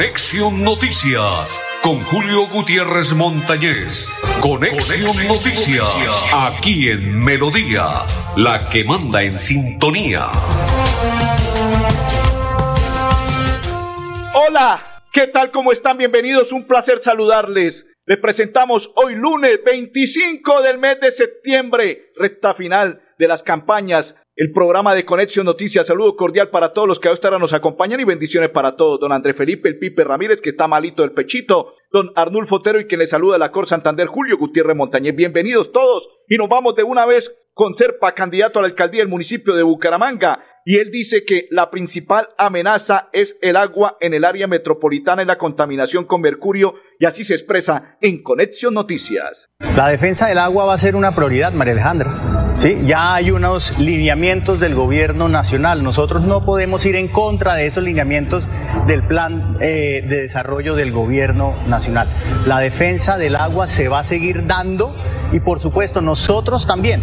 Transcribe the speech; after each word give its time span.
Conexión 0.00 0.64
Noticias 0.64 1.62
con 1.82 2.00
Julio 2.04 2.46
Gutiérrez 2.48 3.12
Montañez. 3.12 4.08
Conexión, 4.40 5.28
Noticias, 5.28 6.24
aquí 6.32 6.88
en 6.88 7.22
Melodía, 7.22 8.06
la 8.34 8.70
que 8.70 8.82
manda 8.82 9.22
en 9.22 9.38
sintonía. 9.38 10.28
Hola, 14.32 15.02
¿qué 15.12 15.26
tal? 15.26 15.50
¿Cómo 15.50 15.70
están? 15.70 15.98
Bienvenidos, 15.98 16.50
un 16.50 16.66
placer 16.66 17.00
saludarles. 17.00 17.86
Les 18.06 18.18
presentamos 18.18 18.90
hoy 18.96 19.16
lunes 19.16 19.60
25 19.62 20.62
del 20.62 20.78
mes 20.78 20.98
de 21.02 21.12
septiembre, 21.12 22.10
recta 22.16 22.54
final 22.54 23.02
de 23.18 23.28
las 23.28 23.42
campañas 23.42 24.16
el 24.40 24.52
programa 24.52 24.94
de 24.94 25.04
Conexión 25.04 25.44
Noticias. 25.44 25.86
Saludo 25.86 26.16
cordial 26.16 26.48
para 26.48 26.72
todos 26.72 26.88
los 26.88 26.98
que 26.98 27.10
a 27.10 27.12
esta 27.12 27.30
nos 27.38 27.52
acompañan 27.52 28.00
y 28.00 28.04
bendiciones 28.04 28.48
para 28.48 28.74
todos. 28.74 28.98
Don 28.98 29.12
André 29.12 29.34
Felipe 29.34 29.68
El 29.68 29.78
Pipe 29.78 30.02
Ramírez, 30.02 30.40
que 30.40 30.48
está 30.48 30.66
malito 30.66 31.02
del 31.02 31.12
pechito. 31.12 31.74
Don 31.92 32.10
Arnulfo 32.16 32.56
Otero 32.56 32.80
y 32.80 32.88
que 32.88 32.96
le 32.96 33.06
saluda 33.06 33.36
la 33.36 33.52
Cor 33.52 33.68
Santander, 33.68 34.06
Julio 34.06 34.38
Gutiérrez 34.38 34.74
Montañez. 34.74 35.14
Bienvenidos 35.14 35.72
todos 35.72 36.08
y 36.26 36.38
nos 36.38 36.48
vamos 36.48 36.74
de 36.74 36.84
una 36.84 37.04
vez 37.04 37.36
con 37.52 37.74
Serpa, 37.74 38.12
candidato 38.12 38.58
a 38.58 38.62
la 38.62 38.68
alcaldía 38.68 39.02
del 39.02 39.10
municipio 39.10 39.54
de 39.54 39.62
Bucaramanga 39.62 40.42
y 40.70 40.78
él 40.78 40.92
dice 40.92 41.24
que 41.24 41.48
la 41.50 41.68
principal 41.68 42.28
amenaza 42.38 43.08
es 43.12 43.36
el 43.42 43.56
agua 43.56 43.96
en 44.00 44.14
el 44.14 44.24
área 44.24 44.46
metropolitana 44.46 45.20
y 45.20 45.26
la 45.26 45.36
contaminación 45.36 46.04
con 46.04 46.20
mercurio 46.20 46.74
y 47.00 47.06
así 47.06 47.24
se 47.24 47.34
expresa 47.34 47.96
en 48.00 48.22
Conexión 48.22 48.74
Noticias. 48.74 49.50
La 49.74 49.88
defensa 49.88 50.28
del 50.28 50.38
agua 50.38 50.66
va 50.66 50.74
a 50.74 50.78
ser 50.78 50.94
una 50.94 51.10
prioridad, 51.10 51.52
María 51.52 51.72
Alejandra. 51.72 52.54
Sí, 52.56 52.76
ya 52.86 53.16
hay 53.16 53.32
unos 53.32 53.80
lineamientos 53.80 54.60
del 54.60 54.76
gobierno 54.76 55.28
nacional. 55.28 55.82
Nosotros 55.82 56.22
no 56.22 56.44
podemos 56.44 56.86
ir 56.86 56.94
en 56.94 57.08
contra 57.08 57.56
de 57.56 57.66
esos 57.66 57.82
lineamientos 57.82 58.44
del 58.86 59.02
plan 59.02 59.56
eh, 59.60 60.04
de 60.06 60.22
desarrollo 60.22 60.76
del 60.76 60.92
gobierno 60.92 61.52
nacional. 61.66 62.06
La 62.46 62.60
defensa 62.60 63.18
del 63.18 63.34
agua 63.34 63.66
se 63.66 63.88
va 63.88 63.98
a 63.98 64.04
seguir 64.04 64.46
dando 64.46 64.94
y 65.32 65.40
por 65.40 65.58
supuesto 65.58 66.00
nosotros 66.00 66.64
también 66.64 67.02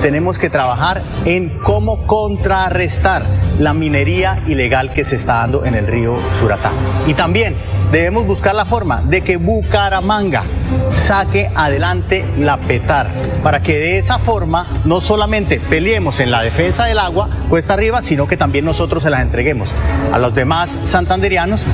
tenemos 0.00 0.38
que 0.38 0.50
trabajar 0.50 1.02
en 1.24 1.58
cómo 1.58 2.06
contrarrestar 2.06 3.24
la 3.58 3.74
minería 3.74 4.38
ilegal 4.46 4.92
que 4.94 5.04
se 5.04 5.16
está 5.16 5.34
dando 5.34 5.64
en 5.64 5.74
el 5.74 5.86
río 5.86 6.18
Suratá. 6.38 6.72
Y 7.06 7.14
también 7.14 7.54
debemos 7.92 8.26
buscar 8.26 8.54
la 8.54 8.64
forma 8.64 9.02
de 9.02 9.20
que 9.22 9.36
Bucaramanga 9.36 10.44
saque 10.90 11.50
adelante 11.54 12.24
la 12.38 12.58
PETAR, 12.58 13.10
para 13.42 13.60
que 13.60 13.78
de 13.78 13.98
esa 13.98 14.18
forma 14.18 14.66
no 14.84 15.00
solamente 15.00 15.60
peleemos 15.60 16.20
en 16.20 16.30
la 16.30 16.42
defensa 16.42 16.86
del 16.86 16.98
agua 16.98 17.28
cuesta 17.48 17.74
arriba, 17.74 18.00
sino 18.00 18.26
que 18.26 18.36
también 18.36 18.64
nosotros 18.64 19.02
se 19.02 19.10
las 19.10 19.20
entreguemos 19.20 19.70
a 20.12 20.18
los 20.18 20.34
demás 20.34 20.78
santanderianos 20.84 21.64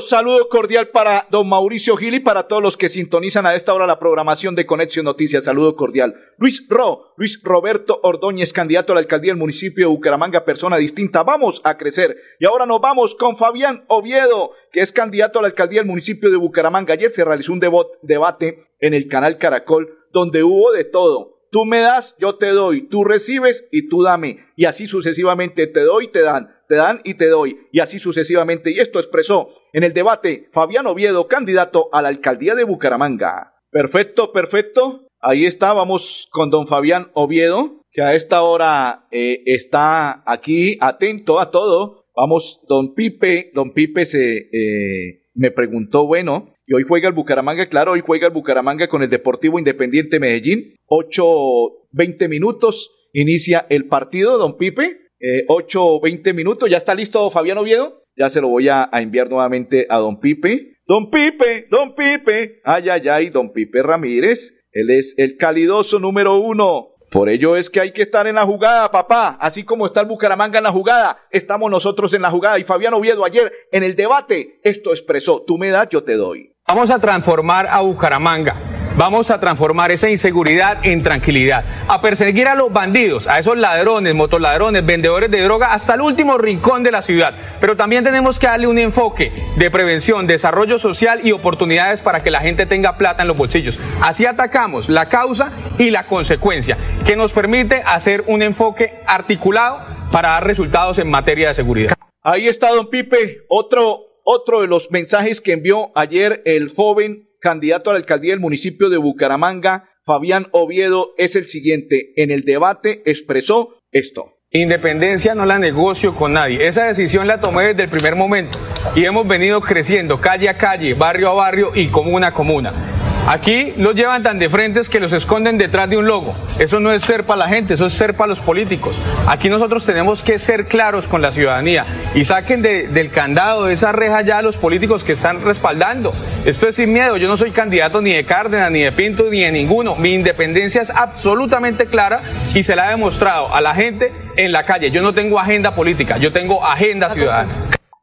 saludo 0.00 0.48
cordial 0.48 0.88
para 0.88 1.26
don 1.30 1.48
Mauricio 1.48 1.96
Gil 1.96 2.14
y 2.14 2.20
para 2.20 2.48
todos 2.48 2.62
los 2.62 2.76
que 2.76 2.88
sintonizan 2.88 3.46
a 3.46 3.54
esta 3.54 3.74
hora 3.74 3.86
la 3.86 3.98
programación 3.98 4.54
de 4.54 4.64
Conexión 4.64 5.04
Noticias. 5.04 5.44
Saludo 5.44 5.76
cordial. 5.76 6.14
Luis 6.38 6.66
Ro, 6.68 7.12
Luis 7.16 7.40
Roberto 7.42 8.00
Ordóñez, 8.02 8.52
candidato 8.52 8.92
a 8.92 8.94
la 8.94 9.00
alcaldía 9.00 9.32
del 9.32 9.38
municipio 9.38 9.86
de 9.86 9.94
Bucaramanga, 9.94 10.44
persona 10.44 10.76
distinta. 10.76 11.22
Vamos 11.22 11.60
a 11.64 11.76
crecer. 11.76 12.16
Y 12.38 12.46
ahora 12.46 12.66
nos 12.66 12.80
vamos 12.80 13.14
con 13.14 13.36
Fabián 13.36 13.84
Oviedo, 13.88 14.52
que 14.70 14.80
es 14.80 14.92
candidato 14.92 15.38
a 15.38 15.42
la 15.42 15.48
alcaldía 15.48 15.80
del 15.80 15.88
municipio 15.88 16.30
de 16.30 16.36
Bucaramanga. 16.36 16.94
Ayer 16.94 17.10
se 17.10 17.24
realizó 17.24 17.52
un 17.52 17.60
debate 18.02 18.68
en 18.80 18.94
el 18.94 19.08
canal 19.08 19.38
Caracol 19.38 19.98
donde 20.12 20.42
hubo 20.42 20.72
de 20.72 20.84
todo 20.84 21.32
Tú 21.52 21.66
me 21.66 21.80
das, 21.80 22.16
yo 22.18 22.36
te 22.36 22.48
doy, 22.48 22.88
tú 22.88 23.04
recibes 23.04 23.68
y 23.70 23.90
tú 23.90 24.02
dame. 24.02 24.46
Y 24.56 24.64
así 24.64 24.88
sucesivamente 24.88 25.66
te 25.66 25.80
doy, 25.80 26.10
te 26.10 26.22
dan, 26.22 26.56
te 26.66 26.76
dan 26.76 27.02
y 27.04 27.12
te 27.12 27.28
doy. 27.28 27.68
Y 27.70 27.80
así 27.80 27.98
sucesivamente. 27.98 28.70
Y 28.70 28.80
esto 28.80 28.98
expresó 28.98 29.50
en 29.72 29.84
el 29.84 29.92
debate 29.92 30.48
Fabián 30.52 30.86
Oviedo, 30.86 31.26
candidato 31.28 31.88
a 31.92 32.02
la 32.02 32.08
alcaldía 32.08 32.54
de 32.54 32.64
Bucaramanga. 32.64 33.54
Perfecto, 33.70 34.32
perfecto. 34.32 35.06
Ahí 35.20 35.46
está, 35.46 35.72
vamos 35.72 36.28
con 36.30 36.50
don 36.50 36.66
Fabián 36.66 37.08
Oviedo, 37.14 37.80
que 37.90 38.02
a 38.02 38.14
esta 38.14 38.42
hora 38.42 39.06
eh, 39.10 39.42
está 39.46 40.22
aquí 40.26 40.76
atento 40.80 41.40
a 41.40 41.50
todo. 41.50 42.04
Vamos, 42.14 42.60
don 42.68 42.94
Pipe, 42.94 43.50
don 43.54 43.72
Pipe 43.72 44.04
se 44.04 44.48
eh, 44.52 45.22
me 45.34 45.50
preguntó, 45.50 46.06
bueno, 46.06 46.52
y 46.66 46.74
hoy 46.74 46.84
juega 46.86 47.08
el 47.08 47.14
Bucaramanga, 47.14 47.68
claro, 47.68 47.92
hoy 47.92 48.02
juega 48.04 48.26
el 48.26 48.32
Bucaramanga 48.32 48.88
con 48.88 49.02
el 49.02 49.10
Deportivo 49.10 49.58
Independiente 49.58 50.20
Medellín. 50.20 50.74
8.20 50.88 52.28
minutos 52.28 52.90
inicia 53.12 53.66
el 53.70 53.86
partido, 53.86 54.38
don 54.38 54.56
Pipe. 54.58 54.98
Eh, 55.20 55.46
8.20 55.46 56.34
minutos, 56.34 56.68
ya 56.68 56.78
está 56.78 56.94
listo 56.94 57.30
Fabián 57.30 57.58
Oviedo. 57.58 58.01
Ya 58.16 58.28
se 58.28 58.40
lo 58.40 58.48
voy 58.48 58.68
a, 58.68 58.88
enviar 58.92 59.28
nuevamente 59.30 59.86
a 59.88 59.98
don 59.98 60.20
Pipe. 60.20 60.78
Don 60.86 61.10
Pipe, 61.10 61.66
don 61.70 61.94
Pipe. 61.94 62.60
Ay, 62.64 62.88
ay, 62.88 63.08
ay, 63.08 63.30
don 63.30 63.52
Pipe 63.52 63.82
Ramírez. 63.82 64.54
Él 64.72 64.90
es 64.90 65.14
el 65.18 65.36
calidoso 65.36 65.98
número 65.98 66.38
uno. 66.38 66.88
Por 67.10 67.28
ello 67.28 67.56
es 67.56 67.68
que 67.68 67.80
hay 67.80 67.92
que 67.92 68.02
estar 68.02 68.26
en 68.26 68.36
la 68.36 68.46
jugada, 68.46 68.90
papá. 68.90 69.36
Así 69.38 69.64
como 69.64 69.86
está 69.86 70.00
el 70.00 70.06
Bucaramanga 70.06 70.58
en 70.58 70.64
la 70.64 70.72
jugada, 70.72 71.18
estamos 71.30 71.70
nosotros 71.70 72.14
en 72.14 72.22
la 72.22 72.30
jugada. 72.30 72.58
Y 72.58 72.64
Fabián 72.64 72.94
Oviedo 72.94 73.24
ayer 73.24 73.52
en 73.70 73.82
el 73.82 73.96
debate 73.96 74.60
esto 74.62 74.92
expresó, 74.92 75.42
tú 75.46 75.58
me 75.58 75.68
das, 75.68 75.88
yo 75.90 76.04
te 76.04 76.14
doy. 76.14 76.54
Vamos 76.66 76.90
a 76.90 76.98
transformar 76.98 77.66
a 77.68 77.82
Bucaramanga. 77.82 78.71
Vamos 78.94 79.30
a 79.30 79.40
transformar 79.40 79.90
esa 79.90 80.10
inseguridad 80.10 80.84
en 80.84 81.02
tranquilidad. 81.02 81.64
A 81.88 82.02
perseguir 82.02 82.46
a 82.46 82.54
los 82.54 82.70
bandidos, 82.70 83.26
a 83.26 83.38
esos 83.38 83.56
ladrones, 83.56 84.14
motoladrones, 84.14 84.84
vendedores 84.84 85.30
de 85.30 85.40
droga, 85.40 85.72
hasta 85.72 85.94
el 85.94 86.02
último 86.02 86.36
rincón 86.36 86.82
de 86.82 86.90
la 86.90 87.00
ciudad. 87.00 87.34
Pero 87.58 87.74
también 87.74 88.04
tenemos 88.04 88.38
que 88.38 88.48
darle 88.48 88.66
un 88.66 88.78
enfoque 88.78 89.32
de 89.56 89.70
prevención, 89.70 90.26
desarrollo 90.26 90.78
social 90.78 91.20
y 91.24 91.32
oportunidades 91.32 92.02
para 92.02 92.22
que 92.22 92.30
la 92.30 92.40
gente 92.40 92.66
tenga 92.66 92.98
plata 92.98 93.22
en 93.22 93.28
los 93.28 93.36
bolsillos. 93.36 93.80
Así 94.02 94.26
atacamos 94.26 94.90
la 94.90 95.08
causa 95.08 95.52
y 95.78 95.90
la 95.90 96.06
consecuencia, 96.06 96.76
que 97.06 97.16
nos 97.16 97.32
permite 97.32 97.82
hacer 97.86 98.24
un 98.26 98.42
enfoque 98.42 99.00
articulado 99.06 99.80
para 100.10 100.30
dar 100.30 100.46
resultados 100.46 100.98
en 100.98 101.08
materia 101.08 101.48
de 101.48 101.54
seguridad. 101.54 101.94
Ahí 102.22 102.46
está, 102.46 102.68
don 102.70 102.90
Pipe, 102.90 103.38
otro 103.48 104.12
otro 104.24 104.60
de 104.60 104.68
los 104.68 104.90
mensajes 104.90 105.40
que 105.40 105.52
envió 105.52 105.90
ayer 105.96 106.42
el 106.44 106.72
joven 106.72 107.28
candidato 107.42 107.90
a 107.90 107.92
la 107.92 107.98
alcaldía 107.98 108.32
del 108.32 108.40
municipio 108.40 108.88
de 108.88 108.96
Bucaramanga, 108.96 109.90
Fabián 110.04 110.46
Oviedo, 110.52 111.10
es 111.18 111.36
el 111.36 111.48
siguiente. 111.48 112.12
En 112.16 112.30
el 112.30 112.44
debate 112.44 113.02
expresó 113.04 113.80
esto. 113.90 114.38
Independencia 114.50 115.34
no 115.34 115.46
la 115.46 115.58
negocio 115.58 116.14
con 116.14 116.34
nadie. 116.34 116.66
Esa 116.66 116.84
decisión 116.84 117.26
la 117.26 117.40
tomé 117.40 117.68
desde 117.68 117.84
el 117.84 117.90
primer 117.90 118.16
momento 118.16 118.58
y 118.94 119.04
hemos 119.04 119.26
venido 119.26 119.60
creciendo 119.60 120.20
calle 120.20 120.48
a 120.48 120.56
calle, 120.56 120.94
barrio 120.94 121.30
a 121.30 121.34
barrio 121.34 121.72
y 121.74 121.88
comuna 121.88 122.28
a 122.28 122.34
comuna. 122.34 123.01
Aquí 123.28 123.72
los 123.76 123.94
llevan 123.94 124.24
tan 124.24 124.38
de 124.40 124.50
frentes 124.50 124.90
que 124.90 124.98
los 124.98 125.12
esconden 125.12 125.56
detrás 125.56 125.88
de 125.88 125.96
un 125.96 126.06
logo. 126.06 126.34
Eso 126.58 126.80
no 126.80 126.92
es 126.92 127.02
ser 127.02 127.22
para 127.24 127.38
la 127.38 127.48
gente, 127.48 127.74
eso 127.74 127.86
es 127.86 127.92
ser 127.92 128.14
para 128.14 128.28
los 128.28 128.40
políticos. 128.40 129.00
Aquí 129.28 129.48
nosotros 129.48 129.86
tenemos 129.86 130.24
que 130.24 130.40
ser 130.40 130.66
claros 130.66 131.06
con 131.06 131.22
la 131.22 131.30
ciudadanía 131.30 131.86
y 132.14 132.24
saquen 132.24 132.62
del 132.62 133.10
candado, 133.10 133.66
de 133.66 133.74
esa 133.74 133.92
reja 133.92 134.22
ya 134.22 134.38
a 134.38 134.42
los 134.42 134.58
políticos 134.58 135.04
que 135.04 135.12
están 135.12 135.42
respaldando. 135.44 136.12
Esto 136.44 136.66
es 136.66 136.76
sin 136.76 136.92
miedo. 136.92 137.16
Yo 137.16 137.28
no 137.28 137.36
soy 137.36 137.52
candidato 137.52 138.02
ni 138.02 138.12
de 138.12 138.26
Cárdenas, 138.26 138.72
ni 138.72 138.82
de 138.82 138.90
Pinto, 138.90 139.24
ni 139.30 139.40
de 139.40 139.52
ninguno. 139.52 139.94
Mi 139.94 140.14
independencia 140.14 140.82
es 140.82 140.90
absolutamente 140.90 141.86
clara 141.86 142.22
y 142.54 142.64
se 142.64 142.74
la 142.74 142.88
he 142.88 142.90
demostrado 142.90 143.54
a 143.54 143.60
la 143.60 143.74
gente 143.74 144.12
en 144.36 144.50
la 144.50 144.66
calle. 144.66 144.90
Yo 144.90 145.00
no 145.00 145.14
tengo 145.14 145.38
agenda 145.38 145.76
política, 145.76 146.18
yo 146.18 146.32
tengo 146.32 146.66
agenda 146.66 147.08
ciudadana. 147.08 147.52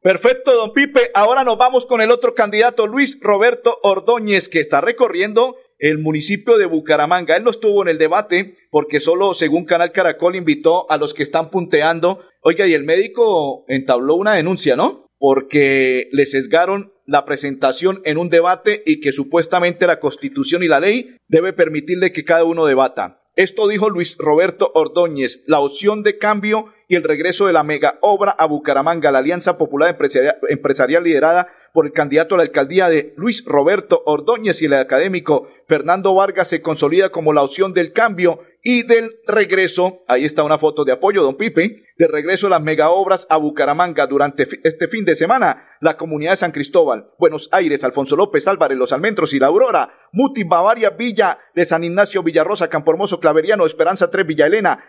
Perfecto, 0.01 0.55
don 0.55 0.71
Pipe. 0.71 1.11
Ahora 1.13 1.43
nos 1.43 1.57
vamos 1.57 1.85
con 1.85 1.99
el 1.99 2.09
otro 2.11 2.33
candidato, 2.33 2.87
Luis 2.87 3.19
Roberto 3.19 3.79
Ordóñez, 3.83 4.47
que 4.47 4.61
está 4.61 4.79
recorriendo 4.79 5.57
el 5.77 5.97
municipio 5.97 6.57
de 6.57 6.67
Bucaramanga. 6.67 7.35
Él 7.35 7.43
no 7.43 7.51
estuvo 7.51 7.81
en 7.81 7.89
el 7.89 7.97
debate 7.97 8.55
porque 8.71 9.01
solo, 9.01 9.33
según 9.33 9.65
Canal 9.65 9.91
Caracol, 9.91 10.37
invitó 10.37 10.89
a 10.89 10.95
los 10.95 11.13
que 11.13 11.23
están 11.23 11.49
punteando. 11.49 12.21
Oiga, 12.41 12.65
y 12.65 12.73
el 12.75 12.85
médico 12.85 13.65
entabló 13.67 14.15
una 14.15 14.35
denuncia, 14.35 14.77
¿no? 14.77 15.05
Porque 15.17 16.07
le 16.13 16.25
sesgaron 16.25 16.93
la 17.05 17.25
presentación 17.25 18.01
en 18.05 18.17
un 18.17 18.29
debate 18.29 18.83
y 18.85 19.01
que 19.01 19.11
supuestamente 19.11 19.85
la 19.85 19.99
constitución 19.99 20.63
y 20.63 20.69
la 20.69 20.79
ley 20.79 21.17
debe 21.27 21.51
permitirle 21.51 22.13
que 22.13 22.23
cada 22.23 22.45
uno 22.45 22.65
debata. 22.65 23.21
Esto 23.35 23.67
dijo 23.67 23.89
Luis 23.89 24.15
Roberto 24.17 24.71
Ordóñez, 24.73 25.43
la 25.45 25.59
opción 25.59 26.03
de 26.03 26.17
cambio 26.17 26.73
y 26.89 26.95
el 26.95 27.03
regreso 27.03 27.45
de 27.45 27.53
la 27.53 27.63
mega 27.63 27.99
obra 28.01 28.31
a 28.31 28.47
Bucaramanga, 28.47 29.11
la 29.11 29.19
Alianza 29.19 29.59
Popular 29.59 29.95
Empresarial, 30.49 31.03
liderada 31.03 31.47
por 31.71 31.85
el 31.85 31.93
candidato 31.93 32.33
a 32.33 32.39
la 32.39 32.43
alcaldía 32.43 32.89
de 32.89 33.13
Luis 33.15 33.45
Roberto 33.45 34.01
Ordóñez 34.07 34.63
y 34.63 34.65
el 34.65 34.73
académico 34.73 35.47
Fernando 35.67 36.15
Vargas 36.15 36.47
se 36.47 36.63
consolida 36.63 37.09
como 37.09 37.31
la 37.31 37.43
opción 37.43 37.75
del 37.75 37.93
cambio 37.93 38.39
y 38.63 38.87
del 38.87 39.19
regreso, 39.27 40.01
ahí 40.07 40.25
está 40.25 40.43
una 40.43 40.57
foto 40.57 40.83
de 40.83 40.91
apoyo, 40.91 41.21
don 41.21 41.37
Pipe, 41.37 41.83
de 41.95 42.07
regreso 42.07 42.47
de 42.47 42.51
las 42.51 42.61
mega 42.63 42.89
obras 42.89 43.27
a 43.29 43.37
Bucaramanga 43.37 44.07
durante 44.07 44.47
este 44.63 44.87
fin 44.87 45.05
de 45.05 45.15
semana, 45.15 45.67
la 45.81 45.95
comunidad 45.95 46.31
de 46.31 46.37
San 46.37 46.51
Cristóbal, 46.51 47.11
Buenos 47.19 47.49
Aires, 47.51 47.83
Alfonso 47.83 48.15
López 48.15 48.47
Álvarez, 48.47 48.79
Los 48.79 48.93
Almendros 48.93 49.35
y 49.35 49.39
La 49.39 49.47
Aurora, 49.47 49.93
Muti, 50.11 50.43
Bavaria, 50.43 50.89
Villa 50.89 51.37
de 51.53 51.65
San 51.65 51.83
Ignacio, 51.83 52.23
Villarrosa, 52.23 52.67
Campo 52.67 52.89
Hermoso, 52.89 53.19
Claveriano, 53.19 53.67
Esperanza 53.67 54.09
3, 54.09 54.25
Villa 54.25 54.47
Elena, 54.47 54.83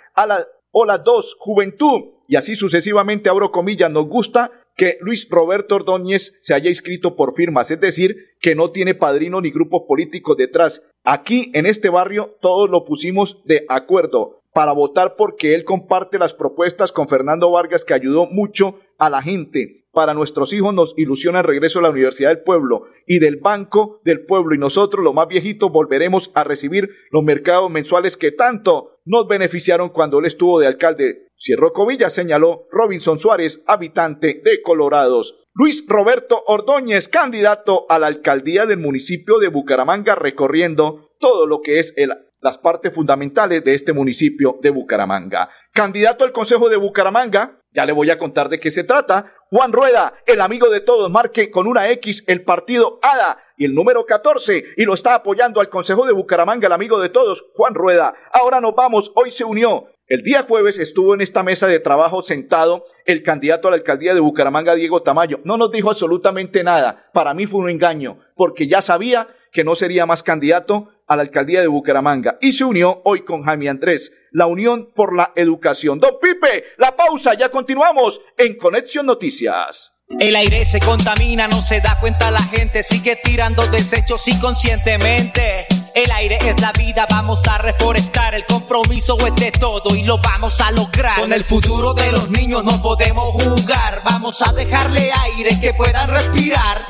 Hola 0.73 0.99
2, 0.99 1.35
Juventud. 1.41 2.13
Y 2.29 2.37
así 2.37 2.55
sucesivamente, 2.55 3.29
abro 3.29 3.51
comillas, 3.51 3.91
nos 3.91 4.07
gusta 4.07 4.53
que 4.77 4.99
Luis 5.01 5.27
Roberto 5.29 5.75
Ordóñez 5.75 6.39
se 6.43 6.55
haya 6.55 6.69
inscrito 6.69 7.17
por 7.17 7.35
firmas, 7.35 7.73
es 7.73 7.81
decir, 7.81 8.15
que 8.41 8.55
no 8.55 8.71
tiene 8.71 8.95
padrino 8.95 9.41
ni 9.41 9.51
grupo 9.51 9.85
político 9.85 10.37
detrás. 10.37 10.89
Aquí 11.03 11.51
en 11.55 11.67
este 11.67 11.89
barrio 11.89 12.37
todos 12.41 12.71
lo 12.71 12.85
pusimos 12.85 13.43
de 13.47 13.67
acuerdo 13.69 14.43
para 14.53 14.71
votar 14.71 15.17
porque 15.17 15.57
él 15.57 15.65
comparte 15.65 16.19
las 16.19 16.35
propuestas 16.35 16.93
con 16.93 17.09
Fernando 17.09 17.51
Vargas 17.51 17.85
que 17.85 17.95
ayudó 17.95 18.27
mucho 18.27 18.79
a 18.97 19.11
la 19.11 19.23
gente 19.23 19.80
para 19.93 20.15
nuestros 20.15 20.53
hijos 20.53 20.73
nos 20.75 20.95
ilusiona 20.97 21.41
el 21.41 21.47
regreso 21.47 21.79
a 21.79 21.83
la 21.83 21.91
Universidad 21.91 22.31
del 22.31 22.43
Pueblo 22.43 22.85
y 23.07 23.19
del 23.19 23.37
Banco 23.37 24.01
del 24.05 24.25
Pueblo 24.25 24.55
y 24.55 24.59
nosotros, 24.59 25.05
los 25.05 25.15
más 25.15 25.29
viejitos, 25.29 25.73
volveremos 25.73 26.31
a 26.35 26.45
recibir 26.45 26.91
los 27.11 27.25
mercados 27.25 27.71
mensuales 27.71 28.17
que 28.17 28.33
tanto 28.33 29.01
nos 29.05 29.27
beneficiaron 29.29 29.89
cuando 29.89 30.19
él 30.19 30.27
estuvo 30.27 30.61
de 30.61 30.67
alcalde. 30.67 31.27
Cierro 31.39 31.73
comillas, 31.73 32.15
señaló 32.15 32.67
Robinson 32.71 33.19
Suárez, 33.19 33.63
habitante 33.67 34.43
de 34.45 34.63
Colorados. 34.63 35.37
Luis 35.55 35.85
Roberto 35.89 36.43
Ordóñez, 36.47 37.09
candidato 37.09 37.87
a 37.89 37.99
la 37.99 38.07
alcaldía 38.07 38.67
del 38.67 38.79
municipio 38.79 39.39
de 39.39 39.49
Bucaramanga, 39.49 40.15
recorriendo 40.15 41.11
todo 41.19 41.47
lo 41.47 41.61
que 41.61 41.81
es 41.81 41.93
el 41.97 42.13
las 42.41 42.59
partes 42.59 42.95
fundamentales 42.95 43.63
de 43.65 43.75
este 43.75 43.93
municipio 43.93 44.59
de 44.63 44.71
Bucaramanga. 44.71 45.51
Candidato 45.73 46.25
al 46.25 46.33
Consejo 46.33 46.69
de 46.69 46.77
Bucaramanga, 46.77 47.61
ya 47.73 47.85
le 47.85 47.93
voy 47.93 48.11
a 48.11 48.19
contar 48.19 48.49
de 48.49 48.59
qué 48.59 48.71
se 48.71 48.85
trata. 48.85 49.33
Juan 49.51 49.73
Rueda, 49.73 50.15
el 50.27 50.41
amigo 50.41 50.71
de 50.71 50.81
todos, 50.81 51.11
marque 51.11 51.51
con 51.51 51.67
una 51.67 51.91
X 51.93 52.25
el 52.27 52.43
partido 52.43 52.99
ADA 53.03 53.39
y 53.57 53.65
el 53.67 53.75
número 53.75 54.07
14 54.07 54.65
y 54.77 54.85
lo 54.85 54.95
está 54.95 55.15
apoyando 55.15 55.61
al 55.61 55.69
Consejo 55.69 56.07
de 56.07 56.13
Bucaramanga, 56.13 56.67
el 56.67 56.73
amigo 56.73 57.01
de 57.01 57.11
todos, 57.11 57.45
Juan 57.55 57.75
Rueda. 57.75 58.15
Ahora 58.33 58.61
nos 58.61 58.75
vamos, 58.75 59.13
hoy 59.15 59.31
se 59.31 59.45
unió. 59.45 59.87
El 60.07 60.23
día 60.23 60.43
jueves 60.43 60.81
estuvo 60.81 61.15
en 61.15 61.21
esta 61.21 61.45
mesa 61.45 61.69
de 61.69 61.79
trabajo 61.79 62.23
sentado 62.25 62.85
el 63.05 63.23
candidato 63.23 63.69
a 63.69 63.71
la 63.71 63.77
alcaldía 63.77 64.13
de 64.13 64.19
Bucaramanga, 64.19 64.75
Diego 64.75 65.03
Tamayo. 65.03 65.39
No 65.45 65.57
nos 65.57 65.71
dijo 65.71 65.89
absolutamente 65.89 66.65
nada. 66.65 67.09
Para 67.13 67.33
mí 67.33 67.47
fue 67.47 67.61
un 67.61 67.71
engaño, 67.71 68.19
porque 68.35 68.67
ya 68.67 68.81
sabía 68.81 69.29
que 69.53 69.63
no 69.63 69.77
sería 69.77 70.07
más 70.07 70.25
candidato 70.25 70.89
a 71.11 71.17
la 71.17 71.23
alcaldía 71.23 71.61
de 71.61 71.67
Bucaramanga 71.67 72.39
y 72.41 72.53
se 72.53 72.65
unió 72.65 73.03
hoy 73.05 73.25
con 73.25 73.43
Jaime 73.43 73.69
Andrés, 73.69 74.13
la 74.31 74.47
Unión 74.47 74.93
por 74.95 75.15
la 75.15 75.33
Educación. 75.35 75.99
Don 75.99 76.15
Pipe, 76.23 76.65
la 76.79 76.95
pausa, 76.95 77.35
ya 77.35 77.51
continuamos 77.51 78.21
en 78.39 78.57
Conexión 78.57 79.07
Noticias. 79.07 79.97
El 80.21 80.37
aire 80.37 80.65
se 80.65 80.79
contamina, 80.79 81.49
no 81.49 81.61
se 81.63 81.81
da 81.81 81.99
cuenta 82.01 82.31
la 82.31 82.43
gente, 82.43 82.85
sigue 82.85 83.19
tirando 83.23 83.67
desechos 83.67 84.27
inconscientemente. 84.29 85.67
El 85.97 86.13
aire 86.13 86.39
es 86.47 86.61
la 86.61 86.71
vida, 86.73 87.09
vamos 87.11 87.41
a 87.49 87.59
reforestar, 87.59 88.35
el 88.37 88.45
compromiso 88.47 89.19
es 89.27 89.35
de 89.35 89.51
todo 89.51 89.97
y 89.97 90.05
lo 90.05 90.19
vamos 90.19 90.61
a 90.61 90.71
lograr. 90.71 91.19
Con 91.19 91.33
el 91.33 91.43
futuro 91.43 91.93
de 91.93 92.13
los 92.13 92.31
niños 92.31 92.63
no 92.65 92.81
podemos 92.81 93.35
jugar, 93.43 94.03
vamos 94.05 94.41
a 94.43 94.53
dejarle 94.53 95.11
aire 95.25 95.59
que 95.61 95.75
puedan 95.75 96.09
respirar. 96.09 96.87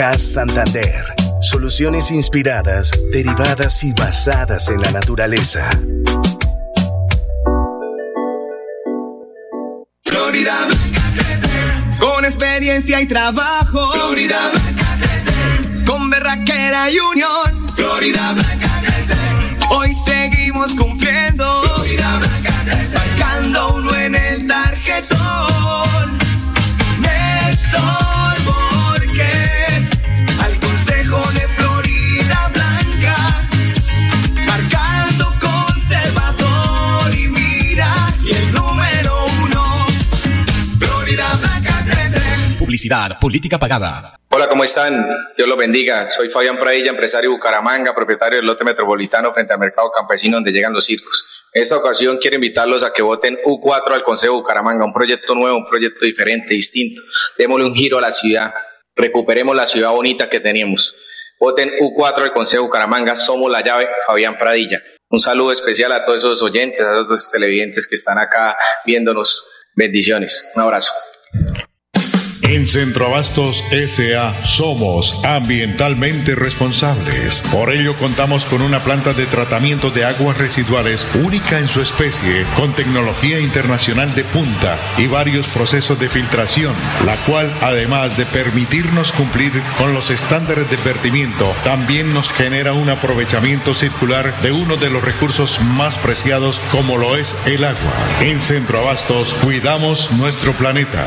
CAS 0.00 0.32
Santander. 0.32 1.14
Soluciones 1.42 2.10
inspiradas, 2.10 2.90
derivadas 3.12 3.84
y 3.84 3.92
basadas 3.92 4.70
en 4.70 4.80
la 4.80 4.90
naturaleza. 4.92 5.68
Florida 10.02 10.56
Con 11.98 12.24
experiencia 12.24 13.02
y 13.02 13.06
trabajo. 13.06 13.92
Florida 13.92 14.40
Con 15.84 16.08
berraquera 16.08 16.90
y 16.90 16.98
unión. 16.98 17.68
Florida 17.76 18.34
Hoy 19.68 19.94
seguimos 20.06 20.74
cumpliendo. 20.76 21.62
Florida 21.62 22.20
Sacando 22.90 23.74
uno 23.74 23.94
en 23.96 24.14
el 24.14 24.46
tarjetón. 24.46 26.18
Néstor. 27.00 28.19
Publicidad, 42.90 43.20
política 43.20 43.56
pagada. 43.56 44.16
Hola, 44.30 44.48
¿cómo 44.48 44.64
están? 44.64 45.08
Dios 45.36 45.48
los 45.48 45.56
bendiga. 45.56 46.10
Soy 46.10 46.28
Fabián 46.28 46.58
Pradilla, 46.58 46.90
empresario 46.90 47.30
de 47.30 47.36
Bucaramanga, 47.36 47.94
propietario 47.94 48.38
del 48.38 48.46
lote 48.46 48.64
metropolitano 48.64 49.32
frente 49.32 49.52
al 49.52 49.60
mercado 49.60 49.92
campesino 49.92 50.38
donde 50.38 50.50
llegan 50.50 50.72
los 50.72 50.86
circos. 50.86 51.44
En 51.52 51.62
esta 51.62 51.76
ocasión 51.76 52.18
quiero 52.20 52.34
invitarlos 52.34 52.82
a 52.82 52.92
que 52.92 53.02
voten 53.02 53.38
U4 53.44 53.92
al 53.92 54.02
Consejo 54.02 54.34
Bucaramanga, 54.34 54.84
un 54.84 54.92
proyecto 54.92 55.36
nuevo, 55.36 55.56
un 55.56 55.68
proyecto 55.68 56.04
diferente, 56.04 56.52
distinto. 56.52 57.00
Démosle 57.38 57.66
un 57.66 57.76
giro 57.76 57.98
a 57.98 58.00
la 58.00 58.10
ciudad, 58.10 58.52
recuperemos 58.96 59.54
la 59.54 59.68
ciudad 59.68 59.92
bonita 59.92 60.28
que 60.28 60.40
teníamos. 60.40 60.96
Voten 61.38 61.70
U4 61.80 62.22
al 62.22 62.32
Consejo 62.32 62.64
Bucaramanga, 62.64 63.14
somos 63.14 63.52
la 63.52 63.62
llave, 63.62 63.88
Fabián 64.04 64.36
Pradilla. 64.36 64.82
Un 65.10 65.20
saludo 65.20 65.52
especial 65.52 65.92
a 65.92 66.04
todos 66.04 66.18
esos 66.18 66.42
oyentes, 66.42 66.80
a 66.82 66.86
todos 66.86 67.08
los 67.08 67.30
televidentes 67.30 67.86
que 67.86 67.94
están 67.94 68.18
acá 68.18 68.56
viéndonos. 68.84 69.46
Bendiciones. 69.76 70.50
Un 70.56 70.62
abrazo. 70.62 70.92
En 72.50 72.66
Centroabastos 72.66 73.62
SA 73.70 74.44
somos 74.44 75.24
ambientalmente 75.24 76.34
responsables. 76.34 77.44
Por 77.52 77.72
ello 77.72 77.94
contamos 77.96 78.44
con 78.44 78.60
una 78.60 78.80
planta 78.80 79.12
de 79.12 79.26
tratamiento 79.26 79.92
de 79.92 80.04
aguas 80.04 80.36
residuales 80.36 81.06
única 81.14 81.60
en 81.60 81.68
su 81.68 81.80
especie, 81.80 82.44
con 82.56 82.74
tecnología 82.74 83.38
internacional 83.38 84.12
de 84.16 84.24
punta 84.24 84.76
y 84.98 85.06
varios 85.06 85.46
procesos 85.46 86.00
de 86.00 86.08
filtración, 86.08 86.74
la 87.06 87.14
cual 87.18 87.54
además 87.60 88.16
de 88.16 88.26
permitirnos 88.26 89.12
cumplir 89.12 89.52
con 89.78 89.94
los 89.94 90.10
estándares 90.10 90.68
de 90.68 90.76
vertimiento, 90.78 91.54
también 91.62 92.12
nos 92.12 92.30
genera 92.30 92.72
un 92.72 92.90
aprovechamiento 92.90 93.74
circular 93.74 94.34
de 94.42 94.50
uno 94.50 94.76
de 94.76 94.90
los 94.90 95.04
recursos 95.04 95.60
más 95.60 95.98
preciados 95.98 96.60
como 96.72 96.96
lo 96.96 97.16
es 97.16 97.36
el 97.46 97.62
agua. 97.62 97.94
En 98.20 98.40
Centroabastos 98.40 99.34
cuidamos 99.34 100.10
nuestro 100.10 100.52
planeta. 100.54 101.06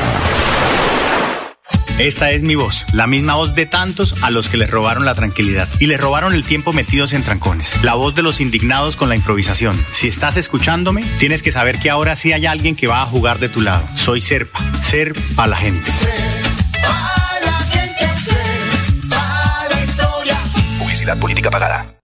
Esta 1.98 2.32
es 2.32 2.42
mi 2.42 2.56
voz, 2.56 2.84
la 2.92 3.06
misma 3.06 3.36
voz 3.36 3.54
de 3.54 3.66
tantos 3.66 4.16
a 4.22 4.30
los 4.30 4.48
que 4.48 4.56
les 4.56 4.68
robaron 4.68 5.04
la 5.04 5.14
tranquilidad 5.14 5.68
y 5.78 5.86
les 5.86 6.00
robaron 6.00 6.34
el 6.34 6.44
tiempo 6.44 6.72
metidos 6.72 7.12
en 7.12 7.22
trancones. 7.22 7.82
La 7.84 7.94
voz 7.94 8.16
de 8.16 8.22
los 8.22 8.40
indignados 8.40 8.96
con 8.96 9.08
la 9.08 9.14
improvisación. 9.14 9.80
Si 9.90 10.08
estás 10.08 10.36
escuchándome, 10.36 11.04
tienes 11.18 11.42
que 11.42 11.52
saber 11.52 11.78
que 11.78 11.90
ahora 11.90 12.16
sí 12.16 12.32
hay 12.32 12.46
alguien 12.46 12.74
que 12.74 12.88
va 12.88 13.02
a 13.02 13.06
jugar 13.06 13.38
de 13.38 13.48
tu 13.48 13.60
lado. 13.60 13.86
Soy 13.94 14.20
Serpa, 14.20 14.58
Ser 14.82 15.14
para 15.36 15.48
la 15.48 15.56
gente. 15.56 15.88
Publicidad 20.78 21.18
política 21.18 21.50
pagada. 21.50 22.03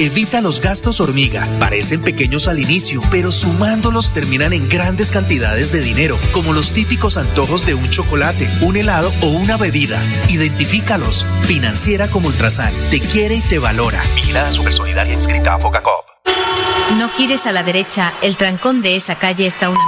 Evita 0.00 0.40
los 0.40 0.62
gastos 0.62 0.98
hormiga. 1.00 1.46
Parecen 1.58 2.00
pequeños 2.00 2.48
al 2.48 2.58
inicio, 2.58 3.02
pero 3.10 3.30
sumándolos 3.30 4.14
terminan 4.14 4.54
en 4.54 4.66
grandes 4.66 5.10
cantidades 5.10 5.72
de 5.72 5.82
dinero, 5.82 6.18
como 6.32 6.54
los 6.54 6.72
típicos 6.72 7.18
antojos 7.18 7.66
de 7.66 7.74
un 7.74 7.90
chocolate, 7.90 8.50
un 8.62 8.78
helado 8.78 9.12
o 9.20 9.26
una 9.26 9.58
bebida. 9.58 10.02
Identifícalos. 10.28 11.26
Financiera 11.42 12.08
como 12.08 12.28
Ultrasan. 12.28 12.72
Te 12.90 13.00
quiere 13.00 13.34
y 13.34 13.40
te 13.42 13.58
valora. 13.58 14.02
Vigilada 14.14 14.50
Supersolidaria 14.52 15.12
inscrita 15.12 15.54
a 15.54 15.58
Focacop. 15.58 16.06
No 16.96 17.10
gires 17.10 17.46
a 17.46 17.52
la 17.52 17.62
derecha, 17.62 18.14
el 18.22 18.36
trancón 18.36 18.80
de 18.80 18.96
esa 18.96 19.16
calle 19.16 19.46
está 19.46 19.68
una... 19.68 19.80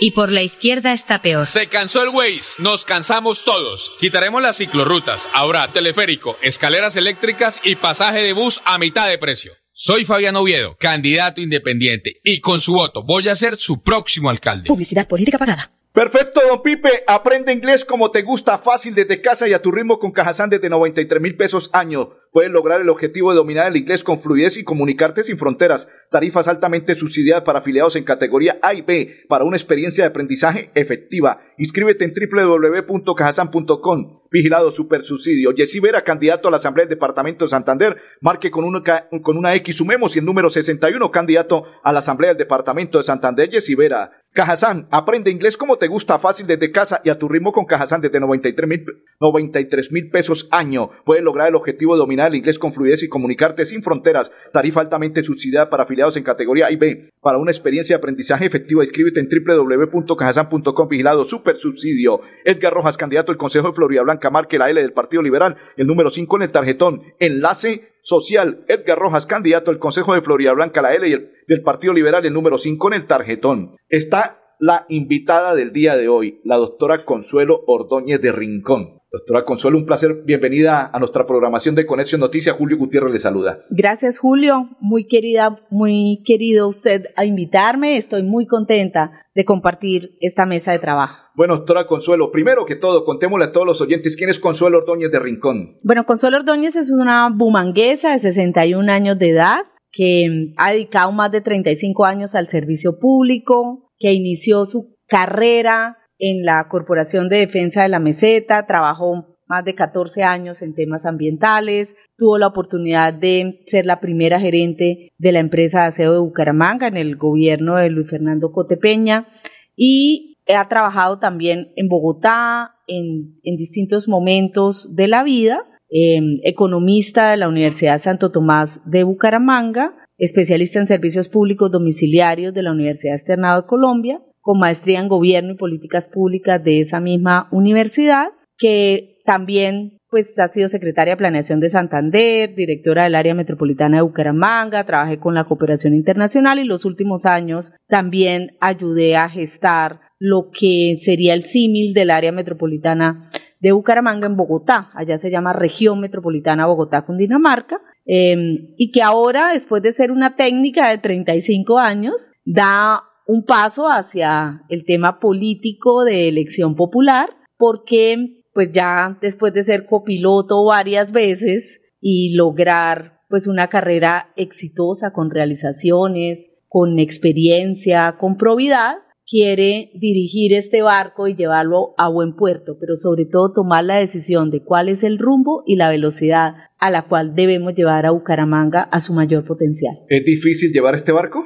Y 0.00 0.10
por 0.10 0.32
la 0.32 0.42
izquierda 0.42 0.92
está 0.92 1.22
peor. 1.22 1.46
Se 1.46 1.68
cansó 1.68 2.02
el 2.02 2.08
Waze, 2.08 2.62
nos 2.62 2.84
cansamos 2.84 3.44
todos. 3.44 3.92
Quitaremos 4.00 4.42
las 4.42 4.56
ciclorrutas, 4.56 5.28
ahora 5.32 5.68
teleférico, 5.72 6.36
escaleras 6.42 6.96
eléctricas 6.96 7.60
y 7.62 7.76
pasaje 7.76 8.22
de 8.22 8.32
bus 8.32 8.60
a 8.64 8.78
mitad 8.78 9.08
de 9.08 9.18
precio. 9.18 9.52
Soy 9.72 10.04
Fabián 10.04 10.36
Oviedo, 10.36 10.76
candidato 10.78 11.40
independiente, 11.40 12.20
y 12.22 12.40
con 12.40 12.60
su 12.60 12.74
voto 12.74 13.02
voy 13.02 13.28
a 13.28 13.34
ser 13.34 13.56
su 13.56 13.82
próximo 13.82 14.30
alcalde. 14.30 14.68
Publicidad 14.68 15.08
política 15.08 15.36
pagada. 15.36 15.73
Perfecto, 15.94 16.40
don 16.48 16.60
Pipe. 16.60 17.04
Aprende 17.06 17.52
inglés 17.52 17.84
como 17.84 18.10
te 18.10 18.22
gusta, 18.22 18.58
fácil 18.58 18.96
desde 18.96 19.20
casa 19.20 19.46
y 19.46 19.52
a 19.52 19.62
tu 19.62 19.70
ritmo 19.70 20.00
con 20.00 20.10
Cajazán 20.10 20.50
desde 20.50 20.68
93 20.68 21.22
mil 21.22 21.36
pesos 21.36 21.70
año. 21.72 22.14
Puedes 22.32 22.50
lograr 22.50 22.80
el 22.80 22.88
objetivo 22.88 23.30
de 23.30 23.36
dominar 23.36 23.68
el 23.68 23.76
inglés 23.76 24.02
con 24.02 24.20
fluidez 24.20 24.56
y 24.56 24.64
comunicarte 24.64 25.22
sin 25.22 25.38
fronteras. 25.38 25.88
Tarifas 26.10 26.48
altamente 26.48 26.96
subsidiadas 26.96 27.44
para 27.44 27.60
afiliados 27.60 27.94
en 27.94 28.02
categoría 28.02 28.58
A 28.60 28.74
y 28.74 28.82
B 28.82 29.24
para 29.28 29.44
una 29.44 29.56
experiencia 29.56 30.02
de 30.02 30.10
aprendizaje 30.10 30.72
efectiva. 30.74 31.42
Inscríbete 31.58 32.04
en 32.04 32.12
www.cajazán.com. 32.12 34.22
Vigilado 34.32 34.72
Super 34.72 35.04
Subsidio. 35.04 35.52
Jessy 35.56 35.78
Vera, 35.78 36.02
candidato 36.02 36.48
a 36.48 36.50
la 36.50 36.56
Asamblea 36.56 36.86
del 36.86 36.96
Departamento 36.96 37.44
de 37.44 37.50
Santander. 37.50 37.96
Marque 38.20 38.50
con 38.50 38.64
una, 38.64 38.82
con 39.22 39.36
una 39.36 39.54
X, 39.54 39.76
sumemos 39.76 40.16
y 40.16 40.18
el 40.18 40.24
número 40.24 40.50
61, 40.50 41.12
candidato 41.12 41.66
a 41.84 41.92
la 41.92 42.00
Asamblea 42.00 42.30
del 42.30 42.38
Departamento 42.38 42.98
de 42.98 43.04
Santander. 43.04 43.48
Jessy 43.48 43.76
Vera. 43.76 44.23
Cajazán, 44.34 44.88
aprende 44.90 45.30
inglés 45.30 45.56
como 45.56 45.78
te 45.78 45.86
gusta, 45.86 46.18
fácil 46.18 46.48
desde 46.48 46.72
casa 46.72 47.00
y 47.04 47.10
a 47.10 47.20
tu 47.20 47.28
ritmo 47.28 47.52
con 47.52 47.66
Cajazán 47.66 48.00
desde 48.00 48.18
93 48.18 48.68
mil 48.68 48.84
93 49.20 49.88
pesos 50.10 50.48
año. 50.50 50.90
Puedes 51.04 51.22
lograr 51.22 51.46
el 51.46 51.54
objetivo 51.54 51.94
de 51.94 52.00
dominar 52.00 52.32
el 52.32 52.38
inglés 52.38 52.58
con 52.58 52.72
fluidez 52.72 53.04
y 53.04 53.08
comunicarte 53.08 53.64
sin 53.64 53.80
fronteras. 53.80 54.32
Tarifa 54.52 54.80
altamente 54.80 55.22
subsidiada 55.22 55.70
para 55.70 55.84
afiliados 55.84 56.16
en 56.16 56.24
categoría 56.24 56.66
A 56.66 56.72
y 56.72 56.76
B. 56.76 57.10
Para 57.20 57.38
una 57.38 57.52
experiencia 57.52 57.94
de 57.94 57.98
aprendizaje 57.98 58.44
efectiva, 58.44 58.82
inscríbete 58.82 59.20
en 59.20 59.28
www.cajazán.com. 59.28 60.88
Vigilado 60.88 61.24
Super 61.26 61.56
Subsidio. 61.58 62.22
Edgar 62.44 62.74
Rojas, 62.74 62.96
candidato 62.96 63.30
al 63.30 63.38
Consejo 63.38 63.68
de 63.68 63.74
Florida 63.74 64.02
Blanca, 64.02 64.30
marque 64.30 64.58
la 64.58 64.68
L 64.68 64.82
del 64.82 64.92
Partido 64.92 65.22
Liberal, 65.22 65.56
el 65.76 65.86
número 65.86 66.10
5 66.10 66.36
en 66.38 66.42
el 66.42 66.50
tarjetón. 66.50 67.02
Enlace 67.20 67.93
social. 68.04 68.64
Edgar 68.68 68.98
Rojas, 68.98 69.26
candidato 69.26 69.72
al 69.72 69.80
Consejo 69.80 70.14
de 70.14 70.22
Florida 70.22 70.52
Blanca, 70.52 70.80
la 70.80 70.94
L 70.94 71.08
y 71.08 71.12
el, 71.14 71.32
del 71.48 71.62
Partido 71.62 71.92
Liberal, 71.92 72.24
el 72.24 72.32
número 72.32 72.58
5 72.58 72.88
en 72.88 72.94
el 72.94 73.06
tarjetón. 73.06 73.76
Está 73.88 74.43
la 74.58 74.86
invitada 74.88 75.54
del 75.54 75.72
día 75.72 75.96
de 75.96 76.08
hoy, 76.08 76.40
la 76.44 76.56
doctora 76.56 76.98
Consuelo 77.04 77.62
Ordóñez 77.66 78.20
de 78.20 78.32
Rincón. 78.32 79.00
Doctora 79.10 79.44
Consuelo, 79.44 79.78
un 79.78 79.86
placer. 79.86 80.22
Bienvenida 80.24 80.90
a 80.92 80.98
nuestra 80.98 81.24
programación 81.24 81.76
de 81.76 81.86
Conexión 81.86 82.20
Noticias. 82.20 82.56
Julio 82.56 82.76
Gutiérrez 82.76 83.12
le 83.12 83.20
saluda. 83.20 83.60
Gracias, 83.70 84.18
Julio. 84.18 84.70
Muy 84.80 85.06
querida, 85.06 85.60
muy 85.70 86.20
querido 86.24 86.66
usted 86.66 87.06
a 87.14 87.24
invitarme. 87.24 87.96
Estoy 87.96 88.24
muy 88.24 88.46
contenta 88.46 89.12
de 89.32 89.44
compartir 89.44 90.16
esta 90.20 90.46
mesa 90.46 90.72
de 90.72 90.80
trabajo. 90.80 91.16
Bueno, 91.36 91.56
doctora 91.56 91.86
Consuelo, 91.86 92.32
primero 92.32 92.66
que 92.66 92.74
todo, 92.74 93.04
contémosle 93.04 93.46
a 93.46 93.52
todos 93.52 93.66
los 93.66 93.80
oyentes 93.80 94.16
quién 94.16 94.30
es 94.30 94.40
Consuelo 94.40 94.78
Ordóñez 94.78 95.12
de 95.12 95.20
Rincón. 95.20 95.78
Bueno, 95.84 96.06
Consuelo 96.06 96.38
Ordóñez 96.38 96.74
es 96.74 96.90
una 96.90 97.30
bumanguesa 97.32 98.10
de 98.10 98.18
61 98.18 98.90
años 98.90 99.16
de 99.18 99.30
edad 99.30 99.60
que 99.92 100.52
ha 100.56 100.72
dedicado 100.72 101.12
más 101.12 101.30
de 101.30 101.40
35 101.40 102.04
años 102.04 102.34
al 102.34 102.48
servicio 102.48 102.98
público, 102.98 103.83
que 103.98 104.12
inició 104.12 104.64
su 104.64 104.96
carrera 105.06 105.98
en 106.18 106.44
la 106.44 106.68
Corporación 106.68 107.28
de 107.28 107.38
Defensa 107.38 107.82
de 107.82 107.88
la 107.88 107.98
Meseta, 107.98 108.66
trabajó 108.66 109.34
más 109.46 109.64
de 109.64 109.74
14 109.74 110.22
años 110.22 110.62
en 110.62 110.74
temas 110.74 111.04
ambientales, 111.06 111.96
tuvo 112.16 112.38
la 112.38 112.46
oportunidad 112.46 113.12
de 113.12 113.60
ser 113.66 113.86
la 113.86 114.00
primera 114.00 114.40
gerente 114.40 115.12
de 115.18 115.32
la 115.32 115.40
empresa 115.40 115.82
de 115.82 115.86
aseo 115.88 116.12
de 116.12 116.18
Bucaramanga 116.18 116.86
en 116.86 116.96
el 116.96 117.16
gobierno 117.16 117.76
de 117.76 117.90
Luis 117.90 118.08
Fernando 118.08 118.52
Cotepeña 118.52 119.28
y 119.76 120.38
ha 120.48 120.68
trabajado 120.68 121.18
también 121.18 121.72
en 121.76 121.88
Bogotá 121.88 122.74
en, 122.86 123.38
en 123.42 123.56
distintos 123.56 124.08
momentos 124.08 124.94
de 124.94 125.08
la 125.08 125.22
vida, 125.22 125.64
eh, 125.90 126.20
economista 126.44 127.30
de 127.30 127.36
la 127.36 127.48
Universidad 127.48 127.98
Santo 127.98 128.30
Tomás 128.30 128.82
de 128.90 129.04
Bucaramanga, 129.04 129.94
especialista 130.16 130.80
en 130.80 130.86
servicios 130.86 131.28
públicos 131.28 131.70
domiciliarios 131.70 132.54
de 132.54 132.62
la 132.62 132.72
Universidad 132.72 133.14
Externado 133.14 133.62
de 133.62 133.68
Colombia, 133.68 134.20
con 134.40 134.58
maestría 134.58 135.00
en 135.00 135.08
gobierno 135.08 135.52
y 135.52 135.56
políticas 135.56 136.08
públicas 136.08 136.62
de 136.62 136.80
esa 136.80 137.00
misma 137.00 137.48
universidad, 137.50 138.28
que 138.58 139.20
también 139.24 139.98
pues 140.10 140.38
ha 140.38 140.46
sido 140.46 140.68
secretaria 140.68 141.14
de 141.14 141.18
Planeación 141.18 141.58
de 141.58 141.68
Santander, 141.68 142.54
directora 142.54 143.02
del 143.02 143.16
área 143.16 143.34
metropolitana 143.34 143.96
de 143.96 144.02
Bucaramanga, 144.04 144.86
trabajé 144.86 145.18
con 145.18 145.34
la 145.34 145.42
cooperación 145.42 145.92
internacional 145.92 146.60
y 146.60 146.64
los 146.64 146.84
últimos 146.84 147.26
años 147.26 147.72
también 147.88 148.56
ayudé 148.60 149.16
a 149.16 149.28
gestar 149.28 150.02
lo 150.20 150.50
que 150.52 150.94
sería 150.98 151.34
el 151.34 151.42
símil 151.42 151.94
del 151.94 152.10
área 152.10 152.30
metropolitana 152.30 153.28
de 153.64 153.72
Bucaramanga 153.72 154.26
en 154.26 154.36
Bogotá, 154.36 154.90
allá 154.94 155.16
se 155.16 155.30
llama 155.30 155.54
Región 155.54 155.98
Metropolitana 155.98 156.66
Bogotá-Cundinamarca, 156.66 157.80
eh, 158.04 158.36
y 158.76 158.90
que 158.92 159.00
ahora, 159.00 159.54
después 159.54 159.82
de 159.82 159.92
ser 159.92 160.12
una 160.12 160.36
técnica 160.36 160.90
de 160.90 160.98
35 160.98 161.78
años, 161.78 162.34
da 162.44 163.04
un 163.26 163.46
paso 163.46 163.86
hacia 163.86 164.60
el 164.68 164.84
tema 164.84 165.18
político 165.18 166.04
de 166.04 166.28
elección 166.28 166.74
popular, 166.74 167.30
porque 167.56 168.42
pues 168.52 168.70
ya 168.70 169.16
después 169.22 169.54
de 169.54 169.62
ser 169.62 169.86
copiloto 169.86 170.62
varias 170.66 171.10
veces 171.10 171.80
y 172.02 172.34
lograr 172.36 173.20
pues 173.30 173.46
una 173.48 173.68
carrera 173.68 174.28
exitosa 174.36 175.14
con 175.14 175.30
realizaciones, 175.30 176.50
con 176.68 176.98
experiencia, 176.98 178.16
con 178.20 178.36
probidad, 178.36 178.96
quiere 179.28 179.90
dirigir 179.94 180.52
este 180.52 180.82
barco 180.82 181.28
y 181.28 181.34
llevarlo 181.34 181.94
a 181.96 182.08
buen 182.08 182.34
puerto, 182.36 182.76
pero 182.78 182.96
sobre 182.96 183.24
todo 183.24 183.52
tomar 183.52 183.84
la 183.84 183.96
decisión 183.96 184.50
de 184.50 184.62
cuál 184.62 184.88
es 184.88 185.02
el 185.02 185.18
rumbo 185.18 185.62
y 185.66 185.76
la 185.76 185.88
velocidad 185.88 186.54
a 186.78 186.90
la 186.90 187.02
cual 187.02 187.34
debemos 187.34 187.74
llevar 187.74 188.06
a 188.06 188.10
Bucaramanga 188.10 188.82
a 188.82 189.00
su 189.00 189.14
mayor 189.14 189.44
potencial. 189.44 189.94
¿Es 190.08 190.24
difícil 190.24 190.72
llevar 190.72 190.94
este 190.94 191.12
barco? 191.12 191.44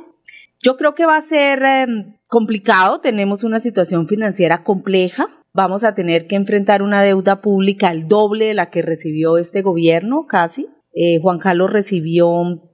Yo 0.62 0.76
creo 0.76 0.94
que 0.94 1.06
va 1.06 1.16
a 1.16 1.20
ser 1.20 1.62
eh, 1.62 1.87
complicado, 2.26 3.00
tenemos 3.00 3.44
una 3.44 3.61
situación 3.61 4.08
financiera 4.08 4.64
compleja, 4.64 5.28
vamos 5.52 5.85
a 5.85 5.94
tener 5.94 6.26
que 6.26 6.35
enfrentar 6.35 6.82
una 6.82 7.02
deuda 7.02 7.40
pública 7.40 7.92
el 7.92 8.08
doble 8.08 8.47
de 8.47 8.54
la 8.54 8.70
que 8.70 8.82
recibió 8.82 9.38
este 9.38 9.62
gobierno, 9.62 10.26
casi. 10.28 10.66
Eh, 10.92 11.18
Juan 11.21 11.38
Carlos 11.38 11.71
recibió 11.71 12.28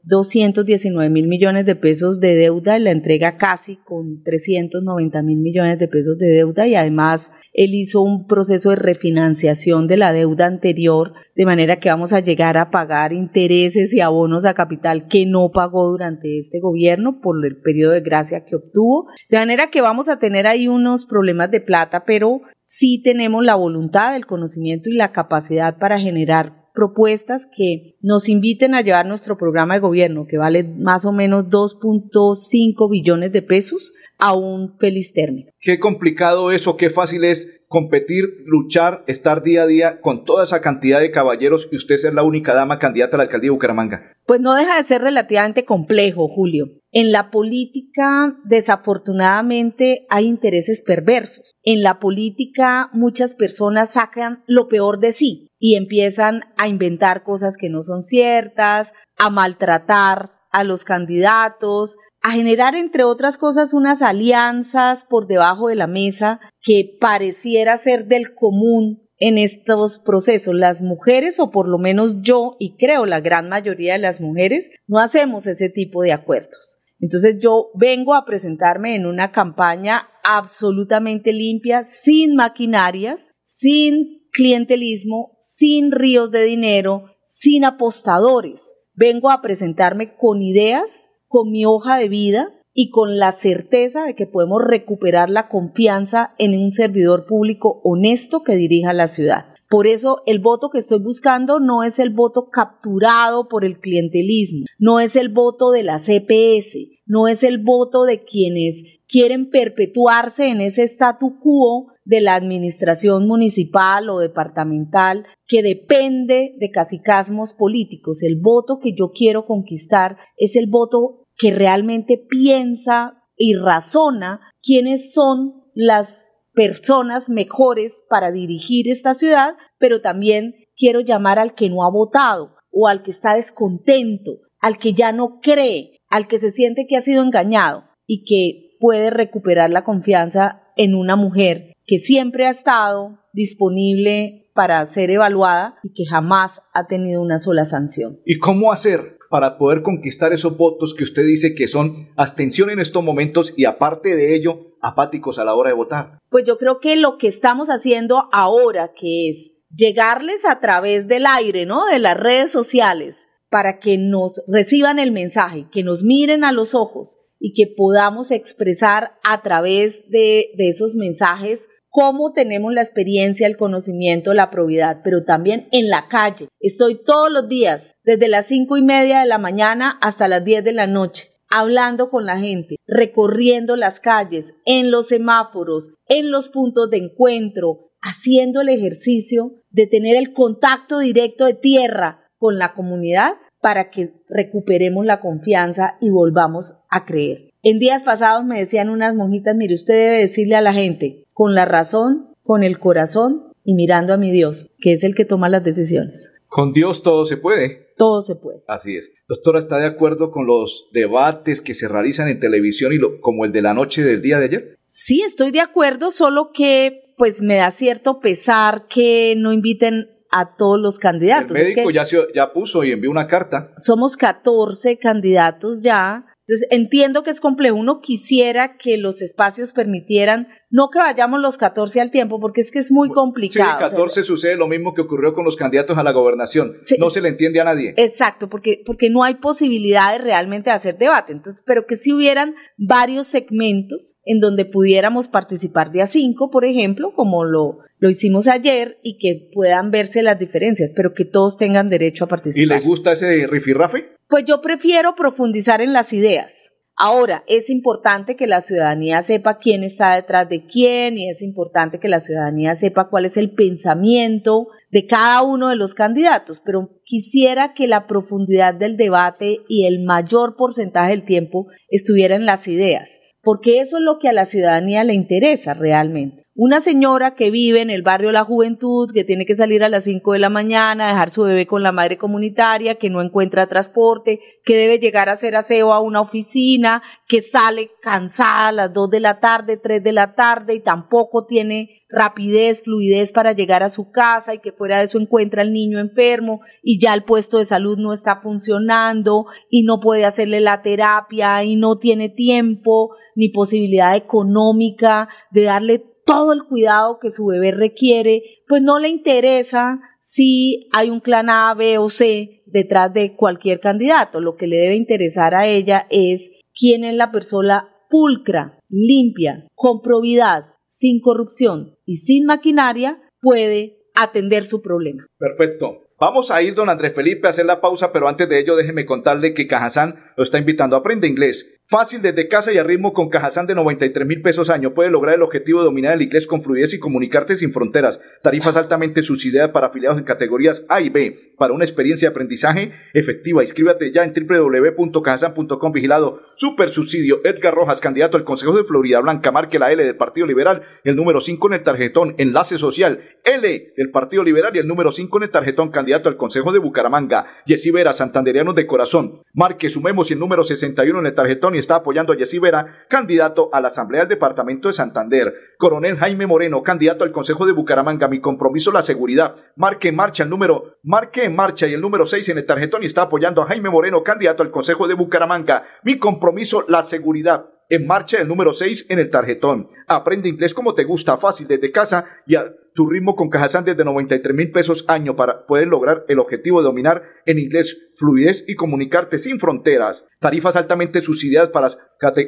219 0.05 1.11
mil 1.11 1.27
millones 1.27 1.67
de 1.67 1.77
pesos 1.77 2.21
de 2.21 2.35
deuda 2.35 2.79
y 2.79 2.83
la 2.83 2.91
entrega 2.91 3.37
casi 3.37 3.77
con 3.85 4.23
390 4.23 5.23
mil 5.23 5.39
millones 5.39 5.79
de 5.79 5.89
pesos 5.89 6.17
de 6.19 6.29
deuda 6.29 6.67
y 6.67 6.75
además 6.75 7.33
él 7.53 7.75
hizo 7.75 8.03
un 8.03 8.27
proceso 8.27 8.71
de 8.71 8.77
refinanciación 8.77 9.87
de 9.87 9.97
la 9.97 10.13
deuda 10.13 10.47
anterior 10.47 11.13
de 11.35 11.45
manera 11.45 11.81
que 11.81 11.89
vamos 11.89 12.13
a 12.13 12.21
llegar 12.21 12.57
a 12.57 12.71
pagar 12.71 13.13
intereses 13.13 13.93
y 13.93 14.01
abonos 14.01 14.47
a 14.47 14.55
capital 14.55 15.07
que 15.09 15.27
no 15.27 15.51
pagó 15.51 15.91
durante 15.91 16.39
este 16.39 16.61
gobierno 16.61 17.21
por 17.21 17.45
el 17.45 17.61
periodo 17.61 17.93
de 17.93 18.01
gracia 18.01 18.45
que 18.45 18.57
obtuvo. 18.57 19.07
De 19.29 19.39
manera 19.39 19.71
que 19.71 19.81
vamos 19.81 20.09
a 20.09 20.19
tener 20.19 20.47
ahí 20.47 20.69
unos 20.69 21.07
problemas 21.07 21.51
de 21.51 21.61
plata, 21.61 22.05
pero 22.07 22.43
sí 22.65 23.03
tenemos 23.03 23.45
la 23.45 23.57
voluntad, 23.57 24.15
el 24.15 24.27
conocimiento 24.27 24.89
y 24.89 24.95
la 24.95 25.13
capacidad 25.13 25.79
para 25.79 25.99
generar 25.99 26.64
propuestas 26.75 27.49
que 27.57 27.95
nos 28.03 28.29
inviten 28.29 28.75
a 28.75 28.83
llevar 28.83 29.07
nuestro 29.07 29.39
programa 29.39 29.75
de 29.75 29.81
gobierno, 29.81 30.27
que 30.29 30.37
vale 30.37 30.65
más 30.65 31.07
o 31.07 31.13
menos 31.13 31.45
2.5 31.45 32.91
billones 32.91 33.33
de 33.33 33.43
pesos, 33.43 33.95
a 34.19 34.35
un 34.35 34.77
feliz 34.79 35.13
término. 35.15 35.51
Qué 35.61 35.79
complicado 35.79 36.51
eso, 36.51 36.77
qué 36.77 36.91
fácil 36.91 37.25
es 37.25 37.63
competir, 37.69 38.25
luchar, 38.45 39.03
estar 39.09 39.43
día 39.43 39.63
a 39.63 39.67
día 39.67 40.01
con 40.01 40.25
toda 40.25 40.45
esa 40.45 40.61
cantidad 40.61 41.01
de 41.01 41.11
caballeros 41.11 41.69
y 41.73 41.77
usted 41.77 41.97
ser 41.97 42.15
la 42.15 42.23
única 42.23 42.55
dama 42.55 42.79
candidata 42.79 43.17
a 43.17 43.19
la 43.19 43.25
alcaldía 43.25 43.49
de 43.49 43.55
Bucaramanga. 43.55 44.13
Pues 44.27 44.41
no 44.41 44.55
deja 44.55 44.77
de 44.77 44.85
ser 44.85 45.03
relativamente 45.03 45.65
complejo, 45.65 46.29
Julio. 46.29 46.67
En 46.93 47.11
la 47.11 47.31
política, 47.31 48.37
desafortunadamente, 48.45 50.07
hay 50.09 50.27
intereses 50.27 50.85
perversos. 50.87 51.57
En 51.65 51.83
la 51.83 51.99
política, 51.99 52.91
muchas 52.93 53.35
personas 53.35 53.95
sacan 53.95 54.45
lo 54.47 54.69
peor 54.69 55.01
de 55.01 55.11
sí 55.11 55.49
y 55.67 55.77
empiezan 55.77 56.43
a 56.59 56.69
inventar 56.69 57.23
cosas 57.23 57.57
que 57.57 57.71
no 57.71 57.83
son 57.83 58.03
ciertas, 58.03 58.93
a 59.17 59.31
maltratar 59.31 60.33
a 60.51 60.63
los 60.63 60.85
candidatos, 60.85 61.97
a 62.21 62.33
generar, 62.33 62.75
entre 62.75 63.05
otras 63.05 63.39
cosas, 63.39 63.73
unas 63.73 64.03
alianzas 64.03 65.07
por 65.07 65.27
debajo 65.27 65.69
de 65.69 65.77
la 65.77 65.87
mesa 65.87 66.39
que 66.61 66.99
pareciera 67.01 67.79
ser 67.79 68.09
del 68.09 68.35
común 68.35 69.09
en 69.17 69.39
estos 69.39 69.99
procesos. 69.99 70.55
Las 70.55 70.83
mujeres, 70.83 71.41
o 71.41 71.51
por 71.51 71.67
lo 71.67 71.79
menos 71.79 72.17
yo, 72.21 72.57
y 72.59 72.77
creo 72.77 73.07
la 73.07 73.21
gran 73.21 73.49
mayoría 73.49 73.95
de 73.95 74.01
las 74.01 74.21
mujeres, 74.21 74.71
no 74.87 74.99
hacemos 74.99 75.47
ese 75.47 75.71
tipo 75.71 76.03
de 76.03 76.13
acuerdos. 76.13 76.79
Entonces 77.01 77.39
yo 77.41 77.71
vengo 77.73 78.13
a 78.13 78.27
presentarme 78.27 78.97
en 78.97 79.07
una 79.07 79.33
campaña 79.33 80.09
absolutamente 80.25 81.33
limpia, 81.33 81.85
sin 81.85 82.37
maquinarias, 82.37 83.35
sin 83.41 84.24
clientelismo, 84.35 85.37
sin 85.39 85.93
ríos 85.93 86.31
de 86.31 86.45
dinero, 86.45 87.05
sin 87.23 87.65
apostadores. 87.65 88.75
Vengo 88.93 89.31
a 89.31 89.41
presentarme 89.41 90.17
con 90.17 90.43
ideas, 90.43 91.09
con 91.29 91.51
mi 91.51 91.65
hoja 91.65 91.97
de 91.97 92.09
vida, 92.09 92.49
y 92.75 92.91
con 92.91 93.19
la 93.19 93.31
certeza 93.33 94.05
de 94.05 94.17
que 94.17 94.27
podemos 94.27 94.61
recuperar 94.63 95.31
la 95.31 95.49
confianza 95.49 96.35
en 96.39 96.61
un 96.61 96.73
servidor 96.73 97.25
público 97.25 97.81
honesto 97.85 98.43
que 98.43 98.57
dirija 98.57 98.93
la 98.93 99.07
ciudad. 99.07 99.47
Por 99.71 99.87
eso 99.87 100.23
el 100.27 100.41
voto 100.41 100.71
que 100.71 100.79
estoy 100.79 100.99
buscando 100.99 101.61
no 101.61 101.85
es 101.85 101.99
el 101.99 102.11
voto 102.11 102.49
capturado 102.51 103.49
por 103.49 103.65
el 103.65 103.79
clientelismo, 103.79 104.67
no 104.79 105.01
es 105.01 105.17
el 105.17 105.29
voto 105.29 105.71
de 105.71 105.85
la 105.85 105.99
CPS, 105.99 106.79
no 107.07 107.29
es 107.29 107.45
el 107.45 107.59
voto 107.59 108.05
de 108.05 108.25
quienes 108.25 108.85
quieren 109.15 109.49
perpetuarse 109.49 110.49
en 110.49 110.61
ese 110.61 110.83
statu 110.83 111.39
quo 111.39 111.93
de 112.05 112.21
la 112.21 112.35
administración 112.35 113.29
municipal 113.29 114.11
o 114.11 114.19
departamental 114.19 115.25
que 115.47 115.63
depende 115.63 116.57
de 116.59 116.71
casicasmos 116.73 117.53
políticos. 117.53 118.25
El 118.25 118.41
voto 118.41 118.81
que 118.83 118.93
yo 118.93 119.13
quiero 119.17 119.47
conquistar 119.47 120.17
es 120.37 120.57
el 120.57 120.67
voto 120.69 121.29
que 121.37 121.53
realmente 121.53 122.21
piensa 122.29 123.23
y 123.37 123.55
razona 123.55 124.41
quiénes 124.61 125.13
son 125.13 125.63
las 125.75 126.33
personas 126.53 127.31
mejores 127.31 128.05
para 128.11 128.33
dirigir 128.33 128.91
esta 128.91 129.15
ciudad, 129.15 129.55
pero 129.79 130.01
también 130.01 130.57
quiero 130.77 130.99
llamar 130.99 131.39
al 131.39 131.55
que 131.55 131.71
no 131.71 131.85
ha 131.85 131.91
votado 131.93 132.57
o 132.73 132.89
al 132.89 133.05
que 133.05 133.13
está 133.13 133.35
descontento, 133.35 134.41
al 134.59 134.79
que 134.79 134.93
ya 134.93 135.13
no 135.13 135.39
cree, 135.41 136.01
al 136.09 136.27
que 136.27 136.41
se 136.41 136.51
siente 136.51 136.87
que 136.89 136.97
ha 136.97 137.01
sido 137.01 137.23
engañado 137.23 137.85
y 138.09 138.25
que 138.25 138.65
puede 138.79 139.11
recuperar 139.11 139.71
la 139.71 139.85
confianza 139.85 140.63
en 140.77 140.95
una 140.95 141.17
mujer 141.17 141.73
que 141.87 141.99
siempre 141.99 142.47
ha 142.47 142.51
estado 142.51 143.19
disponible 143.33 144.51
para 144.55 144.85
ser 144.87 145.11
evaluada 145.11 145.77
y 145.83 145.93
que 145.93 146.05
jamás 146.09 146.63
ha 146.73 146.87
tenido 146.87 147.21
una 147.21 147.39
sola 147.39 147.65
sanción. 147.65 148.21
¿Y 148.25 148.39
cómo 148.39 148.73
hacer 148.73 149.19
para 149.29 149.59
poder 149.59 149.83
conquistar 149.83 150.33
esos 150.33 150.57
votos 150.57 150.95
que 150.97 151.05
usted 151.05 151.25
dice 151.25 151.55
que 151.55 151.67
son 151.67 152.09
abstención 152.17 152.71
en 152.71 152.79
estos 152.79 153.03
momentos 153.03 153.53
y 153.57 153.65
aparte 153.65 154.15
de 154.15 154.37
ello, 154.37 154.77
apáticos 154.81 155.39
a 155.39 155.45
la 155.45 155.55
hora 155.55 155.71
de 155.71 155.77
votar? 155.77 156.19
Pues 156.31 156.45
yo 156.47 156.57
creo 156.57 156.79
que 156.81 156.97
lo 156.97 157.19
que 157.19 157.27
estamos 157.27 157.69
haciendo 157.69 158.29
ahora, 158.33 158.93
que 158.95 159.29
es 159.29 159.61
llegarles 159.71 160.45
a 160.45 160.61
través 160.61 161.09
del 161.09 161.27
aire, 161.27 161.67
¿no? 161.67 161.87
De 161.87 161.99
las 161.99 162.17
redes 162.17 162.53
sociales, 162.53 163.27
para 163.51 163.81
que 163.81 163.99
nos 163.99 164.41
reciban 164.53 165.01
el 165.01 165.11
mensaje, 165.11 165.67
que 165.73 165.83
nos 165.83 166.05
miren 166.05 166.45
a 166.45 166.53
los 166.53 166.75
ojos 166.75 167.19
y 167.45 167.53
que 167.53 167.71
podamos 167.77 168.31
expresar 168.31 169.19
a 169.23 169.43
través 169.43 170.09
de, 170.09 170.53
de 170.57 170.71
esos 170.71 170.95
mensajes 170.95 171.69
cómo 171.91 172.33
tenemos 172.33 172.73
la 172.73 172.81
experiencia, 172.81 173.47
el 173.47 173.59
conocimiento, 173.59 174.33
la 174.33 174.51
probidad, 174.51 175.03
pero 175.05 175.25
también 175.25 175.69
en 175.71 175.91
la 175.91 176.09
calle. 176.09 176.49
Estoy 176.59 177.05
todos 177.05 177.31
los 177.31 177.47
días, 177.47 177.97
desde 178.03 178.29
las 178.29 178.47
cinco 178.47 178.79
y 178.79 178.83
media 178.83 179.21
de 179.21 179.27
la 179.27 179.37
mañana 179.37 179.99
hasta 180.01 180.27
las 180.27 180.43
diez 180.43 180.65
de 180.65 180.73
la 180.73 180.87
noche, 180.87 181.33
hablando 181.51 182.09
con 182.09 182.25
la 182.25 182.39
gente, 182.39 182.77
recorriendo 182.87 183.77
las 183.77 184.01
calles, 184.01 184.55
en 184.65 184.91
los 184.91 185.09
semáforos, 185.09 185.91
en 186.09 186.31
los 186.31 186.49
puntos 186.49 186.89
de 186.89 186.97
encuentro, 186.97 187.91
haciendo 188.01 188.63
el 188.63 188.71
ejercicio 188.71 189.61
de 189.69 189.87
tener 189.87 190.17
el 190.17 190.33
contacto 190.33 190.99
directo 190.99 191.45
de 191.45 191.55
tierra 191.55 192.25
con 192.39 192.57
la 192.59 192.73
comunidad 192.73 193.35
para 193.65 193.89
que 193.89 194.13
recuperemos 194.29 195.07
la 195.07 195.23
confianza 195.23 195.97
y 195.99 196.11
volvamos 196.11 196.75
a 196.91 197.07
creer. 197.07 197.49
En 197.63 197.79
días 197.79 198.03
pasados 198.03 198.45
me 198.45 198.61
decían 198.61 198.91
unas 198.91 199.15
monjitas, 199.15 199.57
mire, 199.57 199.73
usted 199.73 199.95
debe 199.95 200.17
decirle 200.19 200.57
a 200.57 200.61
la 200.61 200.75
gente, 200.75 201.25
con 201.33 201.55
la 201.55 201.65
razón, 201.65 202.29
con 202.43 202.63
el 202.63 202.79
corazón 202.79 203.55
y 203.65 203.73
mirando 203.73 204.13
a 204.13 204.19
mi 204.19 204.31
Dios, 204.31 204.71
que 204.81 204.93
es 204.93 205.03
el 205.03 205.15
que 205.15 205.25
toma 205.25 205.49
las 205.49 205.65
decisiones. 205.65 206.31
Con 206.47 206.75
Dios 206.75 207.03
todo 207.03 207.25
se 207.25 207.39
puede. 207.39 207.95
Todo 207.97 208.21
se 208.21 208.37
puede. 208.37 208.59
Así 208.69 208.97
es. 208.97 209.11
Doctora, 209.29 209.61
¿está 209.61 209.79
de 209.79 209.87
acuerdo 209.87 210.31
con 210.31 210.47
los 210.47 210.91
debates 210.93 211.63
que 211.63 211.73
se 211.73 211.89
realizan 211.89 212.29
en 212.29 212.41
televisión 212.41 212.93
y 212.93 212.99
lo, 212.99 213.19
como 213.23 213.47
el 213.47 213.53
de 213.53 213.63
la 213.63 213.73
noche 213.73 214.03
del 214.03 214.21
día 214.21 214.41
de 214.41 214.45
ayer? 214.45 214.77
Sí, 214.89 215.23
estoy 215.23 215.53
de 215.53 215.61
acuerdo, 215.61 216.11
solo 216.11 216.51
que 216.53 217.15
pues 217.17 217.41
me 217.41 217.57
da 217.57 217.71
cierto 217.71 218.21
pesar 218.21 218.89
que 218.89 219.35
no 219.39 219.55
inviten 219.55 220.11
a 220.35 220.57
todos 220.57 220.81
los 220.81 220.99
candidatos. 220.99 221.57
El 221.57 221.63
médico 221.63 221.91
ya, 221.91 222.05
se, 222.05 222.19
ya 222.35 222.53
puso 222.53 222.83
y 222.83 222.91
envió 222.91 223.11
una 223.11 223.29
carta. 223.29 223.71
Somos 223.79 224.17
14 224.17 224.99
candidatos 224.99 225.81
ya. 225.81 226.25
Entonces 226.47 226.69
entiendo 226.71 227.23
que 227.23 227.31
es 227.31 227.41
complejo. 227.41 227.77
Uno 227.77 228.01
quisiera 228.01 228.77
que 228.77 228.99
los 228.99 229.23
espacios 229.23 229.73
permitieran 229.73 230.49
no 230.75 230.89
que 230.91 230.99
vayamos 230.99 231.41
los 231.41 231.57
14 231.57 232.01
al 232.01 232.11
tiempo, 232.11 232.41
porque 232.41 232.61
es 232.61 232.73
que 232.73 232.81
es 232.81 232.91
muy 232.91 233.09
complicado. 233.09 233.79
Sí, 233.79 233.85
14 233.91 234.25
sucede 234.25 234.57
lo 234.57 234.67
mismo 234.67 234.93
que 234.93 235.03
ocurrió 235.03 235.33
con 235.33 235.45
los 235.45 235.55
candidatos 235.55 235.97
a 235.97 236.03
la 236.03 236.11
gobernación. 236.11 236.79
no 236.99 237.11
se 237.11 237.21
le 237.21 237.29
entiende 237.29 237.61
a 237.61 237.65
nadie. 237.65 237.95
Exacto, 237.97 238.49
porque, 238.49 238.83
porque 238.85 239.09
no 239.09 239.23
hay 239.23 239.37
posibilidad 239.37 240.11
de 240.11 240.19
realmente 240.19 240.71
hacer 240.71 240.99
debate. 240.99 241.33
Entonces, 241.33 241.63
pero 241.65 241.87
que 241.87 241.95
si 241.95 242.13
hubieran 242.13 242.57
varios 242.77 243.29
segmentos 243.29 244.17
en 244.25 244.41
donde 244.41 244.65
pudiéramos 244.65 245.29
participar 245.29 245.93
de 245.93 246.03
a 246.03 246.07
cinco, 246.07 246.51
por 246.51 246.65
ejemplo, 246.65 247.13
como 247.15 247.45
lo, 247.45 247.79
lo 247.99 248.11
hicimos 248.11 248.49
ayer, 248.49 248.99
y 249.05 249.17
que 249.19 249.49
puedan 249.55 249.93
verse 249.93 250.25
las 250.25 250.41
diferencias, 250.41 250.93
pero 250.97 251.15
que 251.15 251.25
todos 251.25 251.57
tengan 251.57 251.89
derecho 251.89 252.25
a 252.25 252.27
participar. 252.27 252.79
¿Y 252.79 252.81
le 252.81 252.85
gusta 252.85 253.13
ese 253.13 253.47
rifirrafe? 253.47 254.14
Pues 254.29 254.45
yo 254.45 254.61
prefiero 254.61 255.15
profundizar 255.15 255.81
en 255.81 255.93
las 255.93 256.13
ideas. 256.13 256.75
Ahora, 256.97 257.43
es 257.49 257.71
importante 257.71 258.37
que 258.37 258.47
la 258.47 258.61
ciudadanía 258.61 259.21
sepa 259.21 259.59
quién 259.59 259.83
está 259.83 260.15
detrás 260.15 260.49
de 260.49 260.65
quién 260.65 261.19
y 261.19 261.29
es 261.29 261.43
importante 261.43 261.99
que 261.99 262.09
la 262.09 262.21
ciudadanía 262.21 262.75
sepa 262.75 263.09
cuál 263.09 263.25
es 263.25 263.37
el 263.37 263.51
pensamiento 263.51 264.69
de 264.93 265.07
cada 265.07 265.43
uno 265.43 265.71
de 265.71 265.77
los 265.77 265.95
candidatos, 265.95 266.63
pero 266.65 267.01
quisiera 267.05 267.75
que 267.75 267.89
la 267.89 268.07
profundidad 268.07 268.75
del 268.75 268.97
debate 268.97 269.59
y 269.69 269.87
el 269.87 270.05
mayor 270.05 270.55
porcentaje 270.57 271.11
del 271.11 271.25
tiempo 271.25 271.67
estuviera 271.89 272.37
en 272.37 272.47
las 272.47 272.69
ideas, 272.69 273.21
porque 273.43 273.81
eso 273.81 273.97
es 273.97 274.05
lo 274.05 274.21
que 274.21 274.29
a 274.29 274.33
la 274.33 274.45
ciudadanía 274.45 275.03
le 275.03 275.15
interesa 275.15 275.75
realmente. 275.75 276.44
Una 276.57 276.81
señora 276.81 277.35
que 277.35 277.51
vive 277.51 277.81
en 277.81 277.91
el 277.91 278.03
barrio 278.03 278.31
La 278.31 278.45
Juventud, 278.45 279.11
que 279.13 279.25
tiene 279.25 279.45
que 279.45 279.57
salir 279.57 279.83
a 279.83 279.89
las 279.89 280.05
5 280.05 280.35
de 280.35 280.39
la 280.39 280.51
mañana, 280.51 281.09
dejar 281.09 281.31
su 281.31 281.43
bebé 281.43 281.67
con 281.67 281.83
la 281.83 281.91
madre 281.91 282.17
comunitaria, 282.17 282.95
que 282.95 283.11
no 283.11 283.21
encuentra 283.21 283.67
transporte, 283.67 284.39
que 284.65 284.77
debe 284.77 285.01
llegar 285.01 285.29
a 285.29 285.33
hacer 285.33 285.57
aseo 285.57 285.93
a 285.93 285.99
una 285.99 286.21
oficina, 286.21 287.03
que 287.27 287.43
sale 287.43 287.91
cansada 288.01 288.69
a 288.69 288.73
las 288.73 288.93
2 288.93 289.11
de 289.11 289.19
la 289.19 289.41
tarde, 289.41 289.79
3 289.79 290.05
de 290.05 290.13
la 290.13 290.37
tarde 290.37 290.77
y 290.77 290.81
tampoco 290.81 291.45
tiene 291.45 292.05
rapidez, 292.09 292.85
fluidez 292.85 293.33
para 293.33 293.53
llegar 293.53 293.83
a 293.83 293.89
su 293.89 294.13
casa 294.13 294.55
y 294.55 294.61
que 294.61 294.71
fuera 294.71 294.99
de 294.99 295.07
eso 295.07 295.19
encuentra 295.19 295.63
al 295.63 295.73
niño 295.73 295.99
enfermo 295.99 296.61
y 296.85 297.01
ya 297.01 297.15
el 297.15 297.25
puesto 297.25 297.59
de 297.59 297.65
salud 297.65 297.99
no 297.99 298.13
está 298.13 298.37
funcionando 298.37 299.47
y 299.71 299.83
no 299.83 299.99
puede 299.99 300.25
hacerle 300.25 300.61
la 300.61 300.83
terapia 300.83 301.65
y 301.65 301.75
no 301.75 301.99
tiene 301.99 302.29
tiempo 302.29 303.17
ni 303.35 303.49
posibilidad 303.49 304.15
económica 304.15 305.29
de 305.51 305.65
darle 305.65 306.14
todo 306.25 306.53
el 306.53 306.65
cuidado 306.65 307.19
que 307.21 307.31
su 307.31 307.47
bebé 307.47 307.73
requiere, 307.73 308.43
pues 308.69 308.83
no 308.83 308.99
le 308.99 309.09
interesa 309.09 310.01
si 310.21 310.89
hay 310.93 311.11
un 311.11 311.21
clan 311.21 311.51
A, 311.51 311.75
B 311.75 311.99
o 311.99 312.09
C 312.09 312.63
detrás 312.67 313.13
de 313.13 313.37
cualquier 313.37 313.81
candidato. 313.81 314.41
Lo 314.41 314.57
que 314.57 314.67
le 314.67 314.77
debe 314.77 314.97
interesar 314.97 315.55
a 315.55 315.67
ella 315.67 316.07
es 316.11 316.51
quién 316.75 317.05
es 317.05 317.15
la 317.15 317.31
persona 317.31 317.91
pulcra, 318.09 318.79
limpia, 318.89 319.67
con 319.75 320.01
probidad, 320.01 320.67
sin 320.87 321.21
corrupción 321.21 321.97
y 322.05 322.17
sin 322.17 322.47
maquinaria, 322.47 323.21
puede 323.41 323.99
atender 324.15 324.65
su 324.65 324.81
problema. 324.81 325.27
Perfecto. 325.39 326.05
Vamos 326.19 326.53
a 326.53 326.63
ir, 326.63 326.75
don 326.75 326.89
Andrés 326.89 327.13
Felipe, 327.13 327.49
a 327.49 327.51
hacer 327.51 327.67
la 327.67 327.81
pausa, 327.81 328.13
pero 328.13 328.29
antes 328.29 328.49
de 328.49 328.61
ello 328.61 328.77
déjeme 328.77 329.05
contarle 329.05 329.53
que 329.53 329.67
Cajazán 329.67 330.15
lo 330.37 330.45
está 330.45 330.59
invitando 330.59 330.95
a 330.95 331.01
aprender 331.01 331.29
inglés. 331.29 331.69
Fácil 331.87 332.23
desde 332.23 332.49
casa 332.49 332.73
y 332.73 332.79
a 332.79 332.83
ritmo 332.83 333.13
con 333.13 333.29
Cajazán 333.29 333.67
de 333.67 333.75
93 333.75 334.27
mil 334.27 334.41
pesos 334.41 334.71
año. 334.71 334.95
Puede 334.95 335.11
lograr 335.11 335.35
el 335.35 335.43
objetivo 335.43 335.81
de 335.81 335.85
dominar 335.85 336.15
el 336.15 336.23
inglés 336.23 336.47
con 336.47 336.63
fluidez 336.63 336.95
y 336.95 336.99
comunicarte 336.99 337.57
sin 337.57 337.75
fronteras. 337.75 338.23
Tarifas 338.43 338.75
altamente 338.77 339.23
subsidiadas 339.23 339.71
para 339.71 339.89
afiliados 339.89 340.17
en 340.17 340.25
categorías 340.25 340.87
A 340.89 341.03
y 341.03 341.11
B. 341.11 341.53
Para 341.59 341.75
una 341.75 341.85
experiencia 341.85 342.29
de 342.29 342.33
aprendizaje 342.33 342.93
efectiva. 343.13 343.63
Inscríbete 343.63 344.11
ya 344.13 344.25
en 344.25 344.33
www.cajazán.com. 344.33 345.93
Vigilado. 345.93 346.41
Super 346.57 346.91
subsidio. 346.91 347.43
Edgar 347.45 347.75
Rojas, 347.75 348.01
candidato 348.01 348.39
al 348.39 348.45
Consejo 348.45 348.75
de 348.75 348.85
Florida 348.85 349.21
Blanca. 349.21 349.53
Marque 349.53 349.79
la 349.79 349.93
L 349.93 350.03
del 350.03 350.17
Partido 350.17 350.47
Liberal. 350.47 350.83
El 351.05 351.17
número 351.17 351.43
5 351.43 351.67
en 351.67 351.75
el 351.75 351.83
tarjetón. 351.83 352.35
Enlace 352.39 352.79
social. 352.79 353.21
L 353.45 353.93
del 353.95 354.11
Partido 354.11 354.43
Liberal 354.43 354.75
y 354.75 354.79
el 354.79 354.89
número 354.89 355.13
5 355.13 355.37
en 355.37 355.43
el 355.43 355.51
tarjetón. 355.51 355.91
Candidato 355.91 356.31
al 356.31 356.39
Consejo 356.39 356.73
de 356.73 356.79
Bucaramanga. 356.79 357.47
Yesí 357.67 357.91
Vera, 357.91 358.15
Santanderianos 358.15 358.75
de 358.75 358.87
Corazón. 358.87 359.43
Marque, 359.53 359.91
sumemos 359.91 360.31
y 360.31 360.33
el 360.33 360.41
número 360.41 360.65
61 360.65 361.19
en 361.19 361.27
el 361.27 361.35
tarjetón 361.35 361.74
y 361.75 361.79
está 361.79 361.97
apoyando 361.97 362.33
a 362.33 362.37
Jessy 362.37 362.59
Vera, 362.59 363.05
candidato 363.09 363.71
a 363.73 363.81
la 363.81 363.89
Asamblea 363.89 364.23
del 364.23 364.29
Departamento 364.29 364.89
de 364.89 364.95
Santander. 364.95 365.55
Coronel 365.79 366.17
Jaime 366.17 366.47
Moreno, 366.47 366.83
candidato 366.83 367.25
al 367.25 367.33
Consejo 367.33 367.67
de 367.67 367.73
Bucaramanga. 367.73 368.29
Mi 368.29 368.41
compromiso, 368.41 368.93
la 368.93 369.03
seguridad. 369.03 369.57
Marque 369.77 370.09
en 370.09 370.17
marcha 370.17 370.45
el 370.45 370.51
número, 370.51 370.97
marque 371.03 371.45
en 371.45 371.55
marcha 371.55 371.87
y 371.87 371.95
el 371.95 372.01
número 372.01 372.27
6 372.27 372.49
en 372.51 372.59
el 372.59 372.67
tarjetón 372.67 373.03
y 373.03 373.07
está 373.07 373.23
apoyando 373.23 373.63
a 373.63 373.67
Jaime 373.67 373.91
Moreno, 373.91 374.23
candidato 374.23 374.63
al 374.63 374.71
Consejo 374.71 375.09
de 375.09 375.15
Bucaramanga. 375.15 375.85
Mi 376.03 376.19
compromiso, 376.19 376.85
la 376.89 377.03
seguridad. 377.03 377.67
En 377.89 378.07
marcha 378.07 378.41
el 378.41 378.49
número 378.49 378.73
6 378.73 379.07
en 379.11 379.19
el 379.19 379.31
tarjetón. 379.31 379.89
Aprende 380.07 380.49
inglés 380.49 380.75
como 380.75 380.95
te 380.95 381.05
gusta, 381.05 381.39
fácil 381.39 381.67
desde 381.67 381.93
casa 381.93 382.27
y 382.47 382.57
a 382.57 382.73
tu 382.95 383.09
ritmo 383.09 383.35
con 383.35 383.51
Cajazán 383.51 383.85
desde 383.85 384.05
93 384.05 384.55
mil 384.55 384.71
pesos 384.71 385.05
año 385.09 385.35
para 385.35 385.67
poder 385.67 385.89
lograr 385.89 386.25
el 386.29 386.39
objetivo 386.39 386.81
de 386.81 386.85
dominar 386.85 387.23
en 387.45 387.59
inglés 387.59 387.99
fluidez 388.17 388.65
y 388.69 388.77
comunicarte 388.77 389.39
sin 389.39 389.59
fronteras. 389.59 390.25
Tarifas 390.41 390.77
altamente 390.77 391.21
subsidiadas 391.21 391.71
para, 391.71 391.89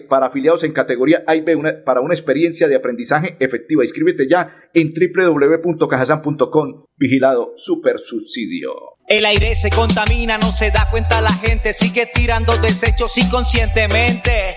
para 0.08 0.26
afiliados 0.26 0.62
en 0.62 0.72
categoría 0.72 1.24
A 1.26 1.34
y 1.34 1.40
B 1.40 1.56
para 1.84 2.00
una 2.00 2.14
experiencia 2.14 2.68
de 2.68 2.76
aprendizaje 2.76 3.36
efectiva. 3.40 3.82
Inscríbete 3.82 4.28
ya 4.28 4.70
en 4.72 4.92
www.cajazán.com. 4.94 6.84
Vigilado 6.96 7.54
Super 7.56 7.98
Subsidio. 7.98 8.70
El 9.08 9.24
aire 9.24 9.54
se 9.54 9.70
contamina, 9.70 10.38
no 10.38 10.50
se 10.52 10.70
da 10.70 10.88
cuenta 10.90 11.20
la 11.20 11.32
gente, 11.32 11.72
sigue 11.72 12.06
tirando 12.12 12.56
desechos 12.58 13.18
inconscientemente. 13.18 14.56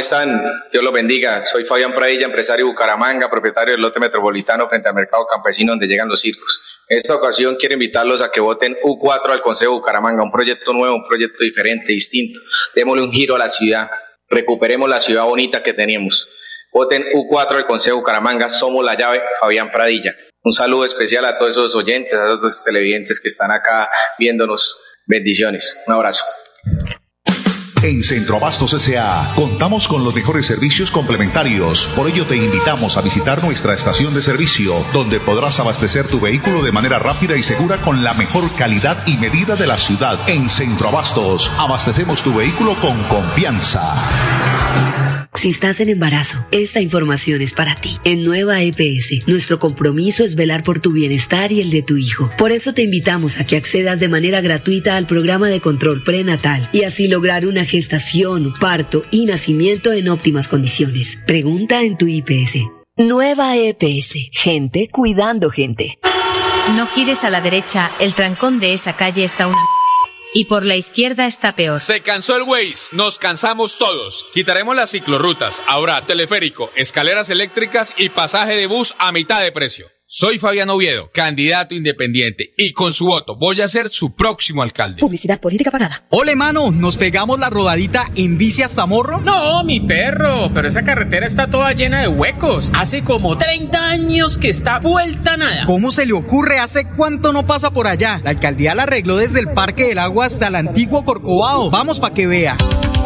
Hola, 0.00 0.08
¿cómo 0.08 0.32
están? 0.32 0.62
Dios 0.72 0.82
los 0.82 0.94
bendiga. 0.94 1.44
Soy 1.44 1.66
Fabián 1.66 1.92
Pradilla, 1.92 2.24
empresario 2.24 2.64
de 2.64 2.70
Bucaramanga, 2.70 3.28
propietario 3.28 3.72
del 3.72 3.82
lote 3.82 4.00
metropolitano 4.00 4.66
frente 4.66 4.88
al 4.88 4.94
mercado 4.94 5.26
campesino 5.26 5.72
donde 5.72 5.86
llegan 5.86 6.08
los 6.08 6.20
circos. 6.20 6.80
En 6.88 6.96
esta 6.96 7.14
ocasión 7.16 7.56
quiero 7.56 7.74
invitarlos 7.74 8.22
a 8.22 8.30
que 8.30 8.40
voten 8.40 8.78
U4 8.82 9.30
al 9.30 9.42
Consejo 9.42 9.72
de 9.72 9.78
Bucaramanga, 9.78 10.22
un 10.22 10.32
proyecto 10.32 10.72
nuevo, 10.72 10.96
un 10.96 11.06
proyecto 11.06 11.44
diferente, 11.44 11.92
distinto. 11.92 12.40
Démosle 12.74 13.02
un 13.02 13.12
giro 13.12 13.34
a 13.34 13.38
la 13.38 13.50
ciudad, 13.50 13.90
recuperemos 14.30 14.88
la 14.88 15.00
ciudad 15.00 15.24
bonita 15.24 15.62
que 15.62 15.74
teníamos. 15.74 16.30
Voten 16.72 17.04
U4 17.12 17.56
al 17.56 17.66
Consejo 17.66 17.96
de 17.96 18.00
Bucaramanga, 18.00 18.48
somos 18.48 18.82
la 18.82 18.96
llave, 18.96 19.20
Fabián 19.38 19.70
Pradilla. 19.70 20.14
Un 20.42 20.54
saludo 20.54 20.86
especial 20.86 21.26
a 21.26 21.36
todos 21.36 21.50
esos 21.50 21.74
oyentes, 21.74 22.14
a 22.14 22.24
todos 22.24 22.40
los 22.40 22.64
televidentes 22.64 23.20
que 23.20 23.28
están 23.28 23.50
acá 23.50 23.90
viéndonos. 24.18 24.80
Bendiciones. 25.06 25.82
Un 25.86 25.92
abrazo. 25.92 26.24
En 27.82 28.02
Centroabastos 28.02 28.74
S.A. 28.74 29.32
contamos 29.34 29.88
con 29.88 30.04
los 30.04 30.14
mejores 30.14 30.44
servicios 30.44 30.90
complementarios. 30.90 31.88
Por 31.96 32.10
ello 32.10 32.26
te 32.26 32.36
invitamos 32.36 32.98
a 32.98 33.00
visitar 33.00 33.42
nuestra 33.42 33.72
estación 33.72 34.12
de 34.12 34.20
servicio, 34.20 34.84
donde 34.92 35.18
podrás 35.18 35.60
abastecer 35.60 36.06
tu 36.06 36.20
vehículo 36.20 36.62
de 36.62 36.72
manera 36.72 36.98
rápida 36.98 37.38
y 37.38 37.42
segura 37.42 37.78
con 37.78 38.04
la 38.04 38.12
mejor 38.12 38.52
calidad 38.54 39.06
y 39.06 39.16
medida 39.16 39.56
de 39.56 39.66
la 39.66 39.78
ciudad. 39.78 40.18
En 40.28 40.50
Centroabastos, 40.50 41.50
abastecemos 41.58 42.22
tu 42.22 42.34
vehículo 42.34 42.74
con 42.82 43.02
confianza. 43.04 44.49
Si 45.34 45.48
estás 45.48 45.80
en 45.80 45.88
embarazo, 45.88 46.44
esta 46.50 46.80
información 46.80 47.40
es 47.40 47.54
para 47.54 47.74
ti. 47.74 47.96
En 48.04 48.24
Nueva 48.24 48.62
EPS, 48.62 49.26
nuestro 49.26 49.58
compromiso 49.58 50.24
es 50.24 50.34
velar 50.34 50.64
por 50.64 50.80
tu 50.80 50.92
bienestar 50.92 51.52
y 51.52 51.60
el 51.60 51.70
de 51.70 51.82
tu 51.82 51.96
hijo. 51.96 52.28
Por 52.36 52.52
eso 52.52 52.74
te 52.74 52.82
invitamos 52.82 53.38
a 53.38 53.46
que 53.46 53.56
accedas 53.56 54.00
de 54.00 54.08
manera 54.08 54.40
gratuita 54.40 54.96
al 54.96 55.06
programa 55.06 55.48
de 55.48 55.60
control 55.60 56.02
prenatal 56.02 56.68
y 56.72 56.82
así 56.82 57.08
lograr 57.08 57.46
una 57.46 57.64
gestación, 57.64 58.52
parto 58.60 59.04
y 59.10 59.24
nacimiento 59.24 59.92
en 59.92 60.08
óptimas 60.08 60.48
condiciones. 60.48 61.18
Pregunta 61.26 61.82
en 61.82 61.96
tu 61.96 62.06
IPS. 62.06 62.66
Nueva 62.96 63.56
EPS, 63.56 64.30
gente 64.32 64.88
cuidando 64.90 65.48
gente. 65.48 65.98
No 66.76 66.86
gires 66.86 67.24
a 67.24 67.30
la 67.30 67.40
derecha, 67.40 67.90
el 67.98 68.14
trancón 68.14 68.60
de 68.60 68.74
esa 68.74 68.94
calle 68.94 69.24
está 69.24 69.46
una... 69.46 69.79
Y 70.32 70.44
por 70.44 70.64
la 70.64 70.76
izquierda 70.76 71.26
está 71.26 71.54
peor. 71.56 71.80
Se 71.80 72.00
cansó 72.00 72.36
el 72.36 72.42
Waze, 72.42 72.94
nos 72.94 73.18
cansamos 73.18 73.78
todos. 73.78 74.26
Quitaremos 74.32 74.76
las 74.76 74.90
ciclorrutas, 74.90 75.62
ahora 75.66 76.04
teleférico, 76.06 76.70
escaleras 76.76 77.30
eléctricas 77.30 77.94
y 77.96 78.10
pasaje 78.10 78.56
de 78.56 78.66
bus 78.66 78.94
a 78.98 79.12
mitad 79.12 79.40
de 79.42 79.52
precio. 79.52 79.86
Soy 80.12 80.40
Fabián 80.40 80.68
Oviedo, 80.70 81.08
candidato 81.14 81.72
independiente, 81.72 82.52
y 82.56 82.72
con 82.72 82.92
su 82.92 83.06
voto 83.06 83.36
voy 83.36 83.60
a 83.60 83.68
ser 83.68 83.90
su 83.90 84.16
próximo 84.16 84.60
alcalde. 84.60 84.98
Publicidad 85.00 85.40
política 85.40 85.70
pagada. 85.70 86.02
Ole, 86.08 86.34
mano, 86.34 86.72
¿nos 86.72 86.96
pegamos 86.96 87.38
la 87.38 87.48
rodadita 87.48 88.10
en 88.16 88.36
bici 88.36 88.64
hasta 88.64 88.86
Morro? 88.86 89.20
No, 89.20 89.62
mi 89.62 89.78
perro, 89.78 90.52
pero 90.52 90.66
esa 90.66 90.82
carretera 90.82 91.24
está 91.24 91.46
toda 91.46 91.72
llena 91.74 92.00
de 92.00 92.08
huecos. 92.08 92.72
Hace 92.74 93.04
como 93.04 93.38
30 93.38 93.88
años 93.88 94.36
que 94.36 94.48
está 94.48 94.80
vuelta 94.80 95.36
nada. 95.36 95.64
¿Cómo 95.64 95.92
se 95.92 96.04
le 96.06 96.12
ocurre? 96.12 96.58
¿Hace 96.58 96.88
cuánto 96.88 97.32
no 97.32 97.46
pasa 97.46 97.70
por 97.70 97.86
allá? 97.86 98.20
La 98.24 98.30
alcaldía 98.30 98.74
la 98.74 98.82
arregló 98.82 99.16
desde 99.16 99.38
el 99.38 99.52
Parque 99.52 99.86
del 99.86 100.00
Agua 100.00 100.26
hasta 100.26 100.48
el 100.48 100.56
antiguo 100.56 101.04
Corcovado. 101.04 101.70
Vamos 101.70 102.00
pa' 102.00 102.12
que 102.12 102.26
vea. 102.26 102.56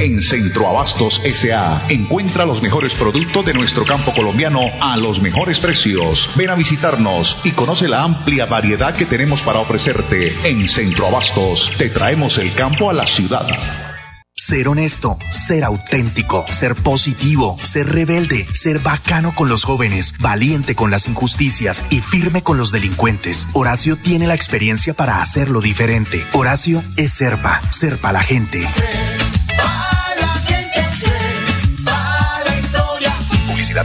En 0.00 0.22
Centroabastos 0.22 1.20
S.A. 1.24 1.84
encuentra 1.90 2.46
los 2.46 2.62
mejores 2.62 2.94
productos 2.94 3.44
de 3.44 3.52
nuestro 3.52 3.84
campo 3.84 4.14
colombiano 4.14 4.60
a 4.80 4.96
los 4.96 5.20
mejores 5.20 5.60
precios. 5.60 6.30
Ven 6.36 6.48
a 6.48 6.54
visitarnos 6.54 7.36
y 7.44 7.50
conoce 7.50 7.86
la 7.86 8.02
amplia 8.02 8.46
variedad 8.46 8.94
que 8.94 9.04
tenemos 9.04 9.42
para 9.42 9.60
ofrecerte. 9.60 10.32
En 10.44 10.66
Centroabastos 10.66 11.72
te 11.76 11.90
traemos 11.90 12.38
el 12.38 12.54
campo 12.54 12.88
a 12.88 12.94
la 12.94 13.06
ciudad. 13.06 13.46
Ser 14.34 14.68
honesto, 14.68 15.18
ser 15.28 15.64
auténtico, 15.64 16.46
ser 16.48 16.76
positivo, 16.76 17.58
ser 17.62 17.92
rebelde, 17.92 18.46
ser 18.54 18.78
bacano 18.78 19.34
con 19.34 19.50
los 19.50 19.64
jóvenes, 19.64 20.14
valiente 20.18 20.74
con 20.74 20.90
las 20.90 21.08
injusticias 21.08 21.84
y 21.90 22.00
firme 22.00 22.42
con 22.42 22.56
los 22.56 22.72
delincuentes. 22.72 23.48
Horacio 23.52 23.98
tiene 23.98 24.26
la 24.26 24.34
experiencia 24.34 24.94
para 24.94 25.20
hacerlo 25.20 25.60
diferente. 25.60 26.24
Horacio 26.32 26.82
es 26.96 27.12
Serpa, 27.12 27.60
Serpa 27.70 28.12
la 28.14 28.22
gente. 28.22 28.66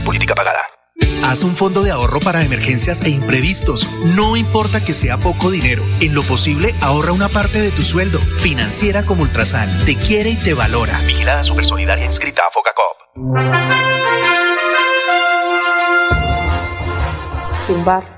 Política 0.04 0.34
pagada. 0.34 0.58
Haz 1.24 1.42
un 1.44 1.56
fondo 1.56 1.82
de 1.82 1.90
ahorro 1.90 2.20
para 2.20 2.42
emergencias 2.42 3.02
e 3.02 3.10
imprevistos. 3.10 3.88
No 4.16 4.36
importa 4.36 4.84
que 4.84 4.92
sea 4.92 5.18
poco 5.18 5.50
dinero. 5.50 5.82
En 6.00 6.14
lo 6.14 6.22
posible, 6.22 6.74
ahorra 6.80 7.12
una 7.12 7.28
parte 7.28 7.60
de 7.60 7.70
tu 7.70 7.82
sueldo. 7.82 8.18
Financiera 8.18 9.04
como 9.04 9.22
Ultrasan. 9.22 9.84
Te 9.84 9.96
quiere 9.96 10.30
y 10.30 10.36
te 10.36 10.54
valora. 10.54 10.98
Vigilada 11.06 11.44
Supersolidaria 11.44 12.04
inscrita 12.04 12.42
a. 12.42 12.50
Tumbar. 17.66 18.15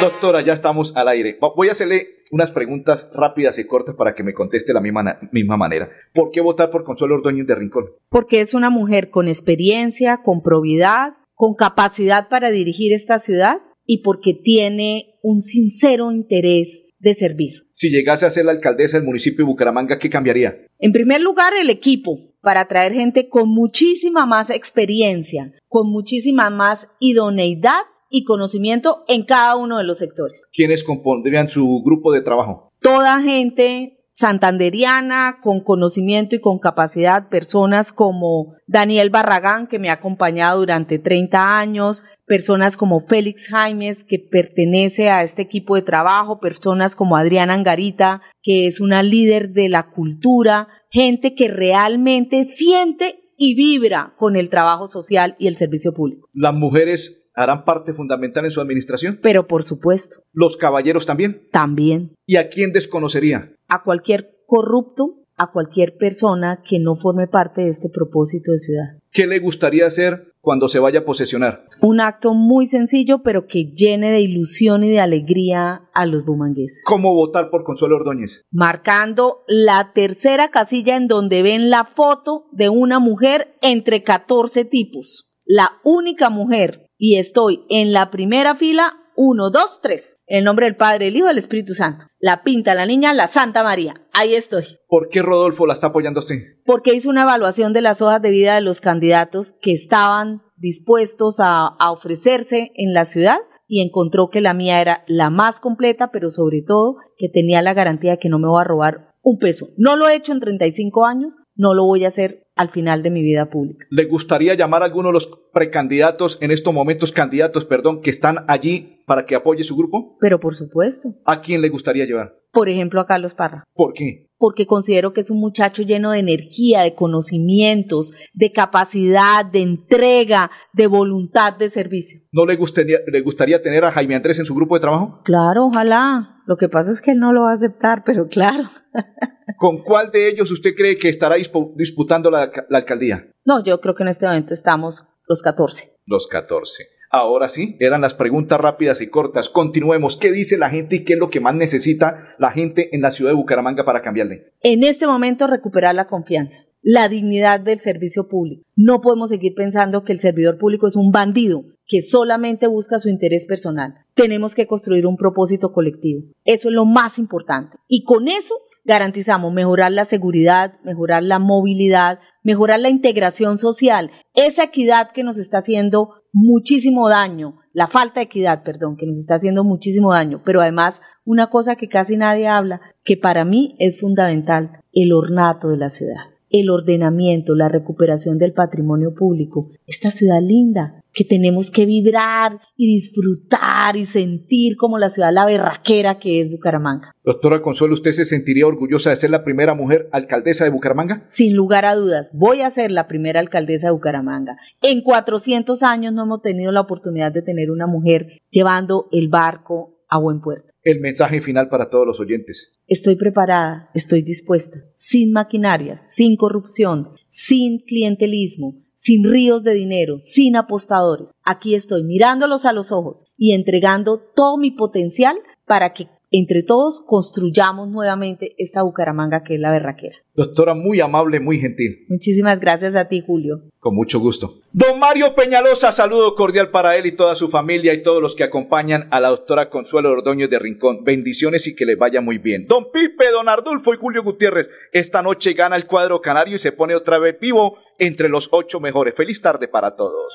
Doctora, 0.00 0.44
ya 0.44 0.52
estamos 0.52 0.94
al 0.94 1.08
aire. 1.08 1.38
Voy 1.56 1.68
a 1.68 1.72
hacerle 1.72 2.22
unas 2.30 2.50
preguntas 2.50 3.10
rápidas 3.14 3.58
y 3.58 3.66
cortas 3.66 3.94
para 3.94 4.14
que 4.14 4.22
me 4.22 4.34
conteste 4.34 4.68
de 4.68 4.74
la 4.74 4.80
misma, 4.80 5.18
misma 5.32 5.56
manera. 5.56 5.88
¿Por 6.12 6.30
qué 6.30 6.40
votar 6.40 6.70
por 6.70 6.84
Consuelo 6.84 7.14
Ordóñez 7.14 7.46
de 7.46 7.54
Rincón? 7.54 7.86
Porque 8.08 8.40
es 8.40 8.54
una 8.54 8.70
mujer 8.70 9.10
con 9.10 9.26
experiencia, 9.26 10.20
con 10.22 10.42
probidad, 10.42 11.14
con 11.34 11.54
capacidad 11.54 12.28
para 12.28 12.50
dirigir 12.50 12.92
esta 12.92 13.18
ciudad 13.18 13.58
y 13.86 14.02
porque 14.02 14.34
tiene 14.34 15.18
un 15.22 15.40
sincero 15.42 16.12
interés 16.12 16.80
de 16.80 16.86
de 16.98 17.14
servir. 17.14 17.66
Si 17.72 17.90
llegase 17.90 18.26
a 18.26 18.30
ser 18.30 18.46
la 18.46 18.52
alcaldesa 18.52 18.96
del 18.96 19.06
municipio 19.06 19.44
de 19.44 19.50
Bucaramanga, 19.50 19.98
¿qué 19.98 20.08
cambiaría? 20.08 20.56
En 20.78 20.92
primer 20.92 21.20
lugar, 21.20 21.52
el 21.58 21.70
equipo, 21.70 22.18
para 22.40 22.66
traer 22.66 22.92
gente 22.92 23.28
con 23.28 23.48
muchísima 23.48 24.26
más 24.26 24.50
experiencia, 24.50 25.52
con 25.68 25.90
muchísima 25.90 26.50
más 26.50 26.88
idoneidad 27.00 27.82
y 28.10 28.24
conocimiento 28.24 29.04
en 29.08 29.24
cada 29.24 29.56
uno 29.56 29.78
de 29.78 29.84
los 29.84 29.98
sectores. 29.98 30.46
¿Quiénes 30.52 30.84
compondrían 30.84 31.48
su 31.48 31.82
grupo 31.84 32.12
de 32.12 32.22
trabajo? 32.22 32.72
Toda 32.80 33.20
gente 33.20 33.96
santanderiana, 34.16 35.40
con 35.42 35.60
conocimiento 35.60 36.34
y 36.34 36.40
con 36.40 36.58
capacidad, 36.58 37.28
personas 37.28 37.92
como 37.92 38.54
Daniel 38.66 39.10
Barragán, 39.10 39.66
que 39.66 39.78
me 39.78 39.90
ha 39.90 39.94
acompañado 39.94 40.60
durante 40.60 40.98
30 40.98 41.58
años, 41.58 42.02
personas 42.24 42.78
como 42.78 42.98
Félix 42.98 43.48
Jaimes, 43.48 44.04
que 44.04 44.18
pertenece 44.18 45.10
a 45.10 45.22
este 45.22 45.42
equipo 45.42 45.74
de 45.74 45.82
trabajo, 45.82 46.40
personas 46.40 46.96
como 46.96 47.18
Adriana 47.18 47.52
Angarita, 47.52 48.22
que 48.42 48.66
es 48.66 48.80
una 48.80 49.02
líder 49.02 49.50
de 49.50 49.68
la 49.68 49.90
cultura, 49.90 50.68
gente 50.88 51.34
que 51.34 51.48
realmente 51.48 52.44
siente 52.44 53.20
y 53.36 53.54
vibra 53.54 54.14
con 54.16 54.36
el 54.36 54.48
trabajo 54.48 54.88
social 54.88 55.36
y 55.38 55.46
el 55.46 55.58
servicio 55.58 55.92
público. 55.92 56.26
Las 56.32 56.54
mujeres 56.54 57.22
harán 57.36 57.64
parte 57.64 57.92
fundamental 57.92 58.46
en 58.46 58.50
su 58.50 58.60
administración. 58.60 59.20
Pero 59.22 59.46
por 59.46 59.62
supuesto. 59.62 60.16
Los 60.32 60.56
caballeros 60.56 61.06
también. 61.06 61.42
También. 61.52 62.16
¿Y 62.26 62.36
a 62.36 62.48
quién 62.48 62.72
desconocería? 62.72 63.52
A 63.68 63.82
cualquier 63.84 64.30
corrupto, 64.46 65.18
a 65.36 65.52
cualquier 65.52 65.96
persona 65.98 66.62
que 66.66 66.78
no 66.78 66.96
forme 66.96 67.28
parte 67.28 67.62
de 67.62 67.68
este 67.68 67.90
propósito 67.90 68.52
de 68.52 68.58
ciudad. 68.58 68.84
¿Qué 69.12 69.26
le 69.26 69.38
gustaría 69.38 69.86
hacer 69.86 70.32
cuando 70.40 70.68
se 70.68 70.78
vaya 70.78 71.00
a 71.00 71.04
posesionar? 71.04 71.64
Un 71.80 72.00
acto 72.00 72.32
muy 72.32 72.66
sencillo, 72.66 73.22
pero 73.22 73.46
que 73.46 73.64
llene 73.64 74.10
de 74.10 74.20
ilusión 74.20 74.82
y 74.82 74.90
de 74.90 75.00
alegría 75.00 75.82
a 75.92 76.06
los 76.06 76.24
bumangueses. 76.24 76.82
¿Cómo 76.84 77.14
votar 77.14 77.50
por 77.50 77.64
Consuelo 77.64 77.96
Ordóñez? 77.96 78.42
Marcando 78.50 79.42
la 79.46 79.92
tercera 79.94 80.50
casilla 80.50 80.96
en 80.96 81.06
donde 81.06 81.42
ven 81.42 81.68
la 81.68 81.84
foto 81.84 82.46
de 82.52 82.68
una 82.70 82.98
mujer 82.98 83.56
entre 83.60 84.02
14 84.02 84.64
tipos. 84.64 85.26
La 85.44 85.72
única 85.84 86.30
mujer 86.30 86.85
y 86.98 87.16
estoy 87.16 87.64
en 87.68 87.92
la 87.92 88.10
primera 88.10 88.54
fila, 88.56 88.94
uno, 89.16 89.50
dos, 89.50 89.80
tres. 89.82 90.18
El 90.26 90.44
nombre 90.44 90.66
del 90.66 90.76
Padre, 90.76 91.08
el 91.08 91.16
Hijo, 91.16 91.26
del 91.26 91.38
Espíritu 91.38 91.74
Santo. 91.74 92.04
La 92.20 92.42
pinta 92.42 92.74
la 92.74 92.86
niña, 92.86 93.14
la 93.14 93.28
Santa 93.28 93.62
María. 93.62 93.94
Ahí 94.12 94.34
estoy. 94.34 94.64
¿Por 94.88 95.08
qué 95.08 95.22
Rodolfo 95.22 95.66
la 95.66 95.72
está 95.72 95.88
apoyando 95.88 96.20
usted? 96.20 96.36
Porque 96.64 96.94
hizo 96.94 97.08
una 97.08 97.22
evaluación 97.22 97.72
de 97.72 97.80
las 97.80 98.02
hojas 98.02 98.20
de 98.20 98.30
vida 98.30 98.54
de 98.54 98.60
los 98.60 98.80
candidatos 98.80 99.54
que 99.60 99.72
estaban 99.72 100.42
dispuestos 100.56 101.40
a, 101.40 101.66
a 101.66 101.92
ofrecerse 101.92 102.72
en 102.74 102.92
la 102.92 103.04
ciudad 103.04 103.38
y 103.68 103.82
encontró 103.82 104.28
que 104.30 104.40
la 104.40 104.54
mía 104.54 104.80
era 104.80 105.02
la 105.06 105.30
más 105.30 105.60
completa, 105.60 106.10
pero 106.12 106.30
sobre 106.30 106.62
todo 106.62 106.96
que 107.16 107.28
tenía 107.28 107.62
la 107.62 107.74
garantía 107.74 108.12
de 108.12 108.18
que 108.18 108.28
no 108.28 108.38
me 108.38 108.48
voy 108.48 108.60
a 108.60 108.64
robar 108.64 109.14
un 109.22 109.38
peso. 109.38 109.68
No 109.76 109.96
lo 109.96 110.08
he 110.08 110.14
hecho 110.14 110.32
en 110.32 110.40
35 110.40 111.04
años, 111.04 111.36
no 111.56 111.74
lo 111.74 111.84
voy 111.84 112.04
a 112.04 112.08
hacer 112.08 112.46
al 112.54 112.70
final 112.70 113.02
de 113.02 113.10
mi 113.10 113.22
vida 113.22 113.50
pública. 113.50 113.86
¿Le 113.90 114.04
gustaría 114.04 114.54
llamar 114.54 114.82
a 114.82 114.86
alguno 114.86 115.08
de 115.08 115.14
los 115.14 115.30
precandidatos 115.52 116.38
en 116.40 116.50
estos 116.50 116.72
momentos, 116.72 117.12
candidatos, 117.12 117.64
perdón, 117.64 118.02
que 118.02 118.10
están 118.10 118.44
allí 118.48 119.02
para 119.06 119.26
que 119.26 119.34
apoye 119.34 119.64
su 119.64 119.76
grupo? 119.76 120.16
Pero 120.20 120.40
por 120.40 120.54
supuesto. 120.54 121.14
¿A 121.24 121.40
quién 121.40 121.62
le 121.62 121.68
gustaría 121.68 122.06
llevar? 122.06 122.34
Por 122.56 122.70
ejemplo, 122.70 123.02
a 123.02 123.06
Carlos 123.06 123.34
Parra. 123.34 123.64
¿Por 123.74 123.92
qué? 123.92 124.30
Porque 124.38 124.66
considero 124.66 125.12
que 125.12 125.20
es 125.20 125.30
un 125.30 125.38
muchacho 125.38 125.82
lleno 125.82 126.12
de 126.12 126.20
energía, 126.20 126.84
de 126.84 126.94
conocimientos, 126.94 128.14
de 128.32 128.50
capacidad, 128.50 129.44
de 129.44 129.60
entrega, 129.60 130.50
de 130.72 130.86
voluntad 130.86 131.54
de 131.54 131.68
servicio. 131.68 132.20
¿No 132.32 132.46
le 132.46 132.56
gustaría, 132.56 133.00
le 133.06 133.20
gustaría 133.20 133.60
tener 133.60 133.84
a 133.84 133.92
Jaime 133.92 134.14
Andrés 134.14 134.38
en 134.38 134.46
su 134.46 134.54
grupo 134.54 134.74
de 134.74 134.80
trabajo? 134.80 135.20
Claro, 135.22 135.66
ojalá. 135.66 136.40
Lo 136.46 136.56
que 136.56 136.70
pasa 136.70 136.92
es 136.92 137.02
que 137.02 137.10
él 137.10 137.18
no 137.18 137.34
lo 137.34 137.42
va 137.42 137.50
a 137.50 137.56
aceptar, 137.56 138.04
pero 138.06 138.26
claro. 138.26 138.70
¿Con 139.58 139.82
cuál 139.82 140.10
de 140.10 140.26
ellos 140.30 140.50
usted 140.50 140.70
cree 140.74 140.96
que 140.96 141.10
estará 141.10 141.36
disputando 141.74 142.30
la, 142.30 142.50
la, 142.70 142.78
alcaldía? 142.78 143.30
No, 143.44 143.62
yo 143.62 143.82
creo 143.82 143.94
que 143.94 144.02
en 144.02 144.08
este 144.08 144.24
momento 144.24 144.54
estamos 144.54 145.06
los 145.28 145.42
14. 145.42 145.90
Los 146.06 146.26
14. 146.26 146.84
Ahora 147.10 147.48
sí, 147.48 147.76
eran 147.80 148.00
las 148.00 148.14
preguntas 148.14 148.60
rápidas 148.60 149.00
y 149.00 149.08
cortas. 149.08 149.48
Continuemos. 149.48 150.16
¿Qué 150.16 150.32
dice 150.32 150.58
la 150.58 150.70
gente 150.70 150.96
y 150.96 151.04
qué 151.04 151.14
es 151.14 151.18
lo 151.18 151.30
que 151.30 151.40
más 151.40 151.54
necesita 151.54 152.34
la 152.38 152.50
gente 152.50 152.94
en 152.94 153.02
la 153.02 153.10
ciudad 153.10 153.30
de 153.30 153.36
Bucaramanga 153.36 153.84
para 153.84 154.02
cambiarle? 154.02 154.52
En 154.62 154.82
este 154.82 155.06
momento 155.06 155.46
recuperar 155.46 155.94
la 155.94 156.06
confianza, 156.06 156.62
la 156.82 157.08
dignidad 157.08 157.60
del 157.60 157.80
servicio 157.80 158.28
público. 158.28 158.64
No 158.74 159.00
podemos 159.00 159.30
seguir 159.30 159.54
pensando 159.54 160.04
que 160.04 160.12
el 160.12 160.20
servidor 160.20 160.58
público 160.58 160.86
es 160.86 160.96
un 160.96 161.10
bandido 161.12 161.64
que 161.86 162.02
solamente 162.02 162.66
busca 162.66 162.98
su 162.98 163.08
interés 163.08 163.46
personal. 163.46 163.94
Tenemos 164.14 164.54
que 164.54 164.66
construir 164.66 165.06
un 165.06 165.16
propósito 165.16 165.72
colectivo. 165.72 166.22
Eso 166.44 166.68
es 166.68 166.74
lo 166.74 166.84
más 166.84 167.18
importante. 167.18 167.76
Y 167.88 168.02
con 168.02 168.28
eso 168.28 168.54
garantizamos 168.84 169.52
mejorar 169.52 169.92
la 169.92 170.04
seguridad, 170.04 170.74
mejorar 170.84 171.22
la 171.22 171.38
movilidad, 171.38 172.20
mejorar 172.42 172.78
la 172.78 172.88
integración 172.88 173.58
social, 173.58 174.12
esa 174.34 174.64
equidad 174.64 175.10
que 175.10 175.24
nos 175.24 175.38
está 175.38 175.58
haciendo 175.58 176.22
muchísimo 176.36 177.08
daño, 177.08 177.60
la 177.72 177.88
falta 177.88 178.20
de 178.20 178.24
equidad, 178.24 178.62
perdón, 178.62 178.96
que 178.96 179.06
nos 179.06 179.18
está 179.18 179.34
haciendo 179.36 179.64
muchísimo 179.64 180.12
daño, 180.12 180.42
pero 180.44 180.60
además 180.60 181.00
una 181.24 181.48
cosa 181.48 181.76
que 181.76 181.88
casi 181.88 182.16
nadie 182.16 182.46
habla, 182.46 182.80
que 183.04 183.16
para 183.16 183.44
mí 183.46 183.74
es 183.78 183.98
fundamental, 183.98 184.82
el 184.92 185.12
ornato 185.14 185.68
de 185.68 185.78
la 185.78 185.88
ciudad 185.88 186.35
el 186.50 186.70
ordenamiento, 186.70 187.54
la 187.54 187.68
recuperación 187.68 188.38
del 188.38 188.52
patrimonio 188.52 189.14
público. 189.14 189.70
Esta 189.86 190.10
ciudad 190.10 190.40
linda, 190.40 191.02
que 191.16 191.24
tenemos 191.24 191.70
que 191.70 191.86
vibrar 191.86 192.60
y 192.76 192.94
disfrutar 192.94 193.96
y 193.96 194.04
sentir 194.04 194.76
como 194.76 194.98
la 194.98 195.08
ciudad 195.08 195.32
la 195.32 195.46
berraquera 195.46 196.18
que 196.18 196.42
es 196.42 196.50
Bucaramanga. 196.50 197.12
Doctora 197.24 197.62
Consuelo, 197.62 197.94
¿usted 197.94 198.12
se 198.12 198.26
sentiría 198.26 198.66
orgullosa 198.66 199.10
de 199.10 199.16
ser 199.16 199.30
la 199.30 199.42
primera 199.42 199.74
mujer 199.74 200.08
alcaldesa 200.12 200.64
de 200.64 200.70
Bucaramanga? 200.70 201.24
Sin 201.28 201.56
lugar 201.56 201.86
a 201.86 201.94
dudas, 201.94 202.30
voy 202.34 202.60
a 202.60 202.70
ser 202.70 202.92
la 202.92 203.08
primera 203.08 203.40
alcaldesa 203.40 203.88
de 203.88 203.92
Bucaramanga. 203.92 204.58
En 204.82 205.00
400 205.00 205.82
años 205.82 206.12
no 206.12 206.24
hemos 206.24 206.42
tenido 206.42 206.70
la 206.70 206.82
oportunidad 206.82 207.32
de 207.32 207.42
tener 207.42 207.70
una 207.70 207.86
mujer 207.86 208.42
llevando 208.50 209.08
el 209.10 209.28
barco 209.28 209.96
a 210.08 210.18
buen 210.18 210.40
puerto. 210.40 210.75
El 210.86 211.00
mensaje 211.00 211.40
final 211.40 211.68
para 211.68 211.90
todos 211.90 212.06
los 212.06 212.20
oyentes. 212.20 212.72
Estoy 212.86 213.16
preparada, 213.16 213.90
estoy 213.92 214.22
dispuesta, 214.22 214.78
sin 214.94 215.32
maquinarias, 215.32 216.14
sin 216.14 216.36
corrupción, 216.36 217.08
sin 217.26 217.80
clientelismo, 217.80 218.84
sin 218.94 219.28
ríos 219.28 219.64
de 219.64 219.74
dinero, 219.74 220.20
sin 220.20 220.54
apostadores. 220.54 221.32
Aquí 221.42 221.74
estoy 221.74 222.04
mirándolos 222.04 222.64
a 222.66 222.72
los 222.72 222.92
ojos 222.92 223.24
y 223.36 223.52
entregando 223.52 224.20
todo 224.32 224.58
mi 224.58 224.70
potencial 224.70 225.36
para 225.64 225.92
que 225.92 226.06
entre 226.30 226.62
todos 226.62 227.02
construyamos 227.06 227.88
nuevamente 227.88 228.54
esta 228.58 228.82
Bucaramanga 228.82 229.42
que 229.44 229.54
es 229.54 229.60
la 229.60 229.70
berraquera. 229.70 230.16
Doctora, 230.34 230.74
muy 230.74 231.00
amable, 231.00 231.40
muy 231.40 231.58
gentil. 231.58 232.04
Muchísimas 232.08 232.60
gracias 232.60 232.94
a 232.94 233.08
ti, 233.08 233.22
Julio. 233.24 233.62
Con 233.78 233.94
mucho 233.94 234.20
gusto. 234.20 234.60
Don 234.72 234.98
Mario 234.98 235.34
Peñalosa, 235.34 235.92
saludo 235.92 236.34
cordial 236.34 236.70
para 236.70 236.96
él 236.96 237.06
y 237.06 237.16
toda 237.16 237.36
su 237.36 237.48
familia 237.48 237.94
y 237.94 238.02
todos 238.02 238.20
los 238.20 238.34
que 238.34 238.44
acompañan 238.44 239.08
a 239.12 239.20
la 239.20 239.28
doctora 239.28 239.70
Consuelo 239.70 240.10
Ordóñez 240.10 240.50
de 240.50 240.58
Rincón. 240.58 241.04
Bendiciones 241.04 241.66
y 241.66 241.74
que 241.74 241.86
les 241.86 241.96
vaya 241.96 242.20
muy 242.20 242.38
bien. 242.38 242.66
Don 242.66 242.90
Pipe, 242.92 243.30
don 243.30 243.48
Ardulfo 243.48 243.94
y 243.94 243.96
Julio 243.96 244.22
Gutiérrez, 244.22 244.68
esta 244.92 245.22
noche 245.22 245.54
gana 245.54 245.76
el 245.76 245.86
cuadro 245.86 246.20
canario 246.20 246.56
y 246.56 246.58
se 246.58 246.72
pone 246.72 246.94
otra 246.94 247.18
vez 247.18 247.38
vivo 247.40 247.78
entre 247.98 248.28
los 248.28 248.48
ocho 248.50 248.80
mejores. 248.80 249.14
Feliz 249.14 249.40
tarde 249.40 249.68
para 249.68 249.96
todos. 249.96 250.34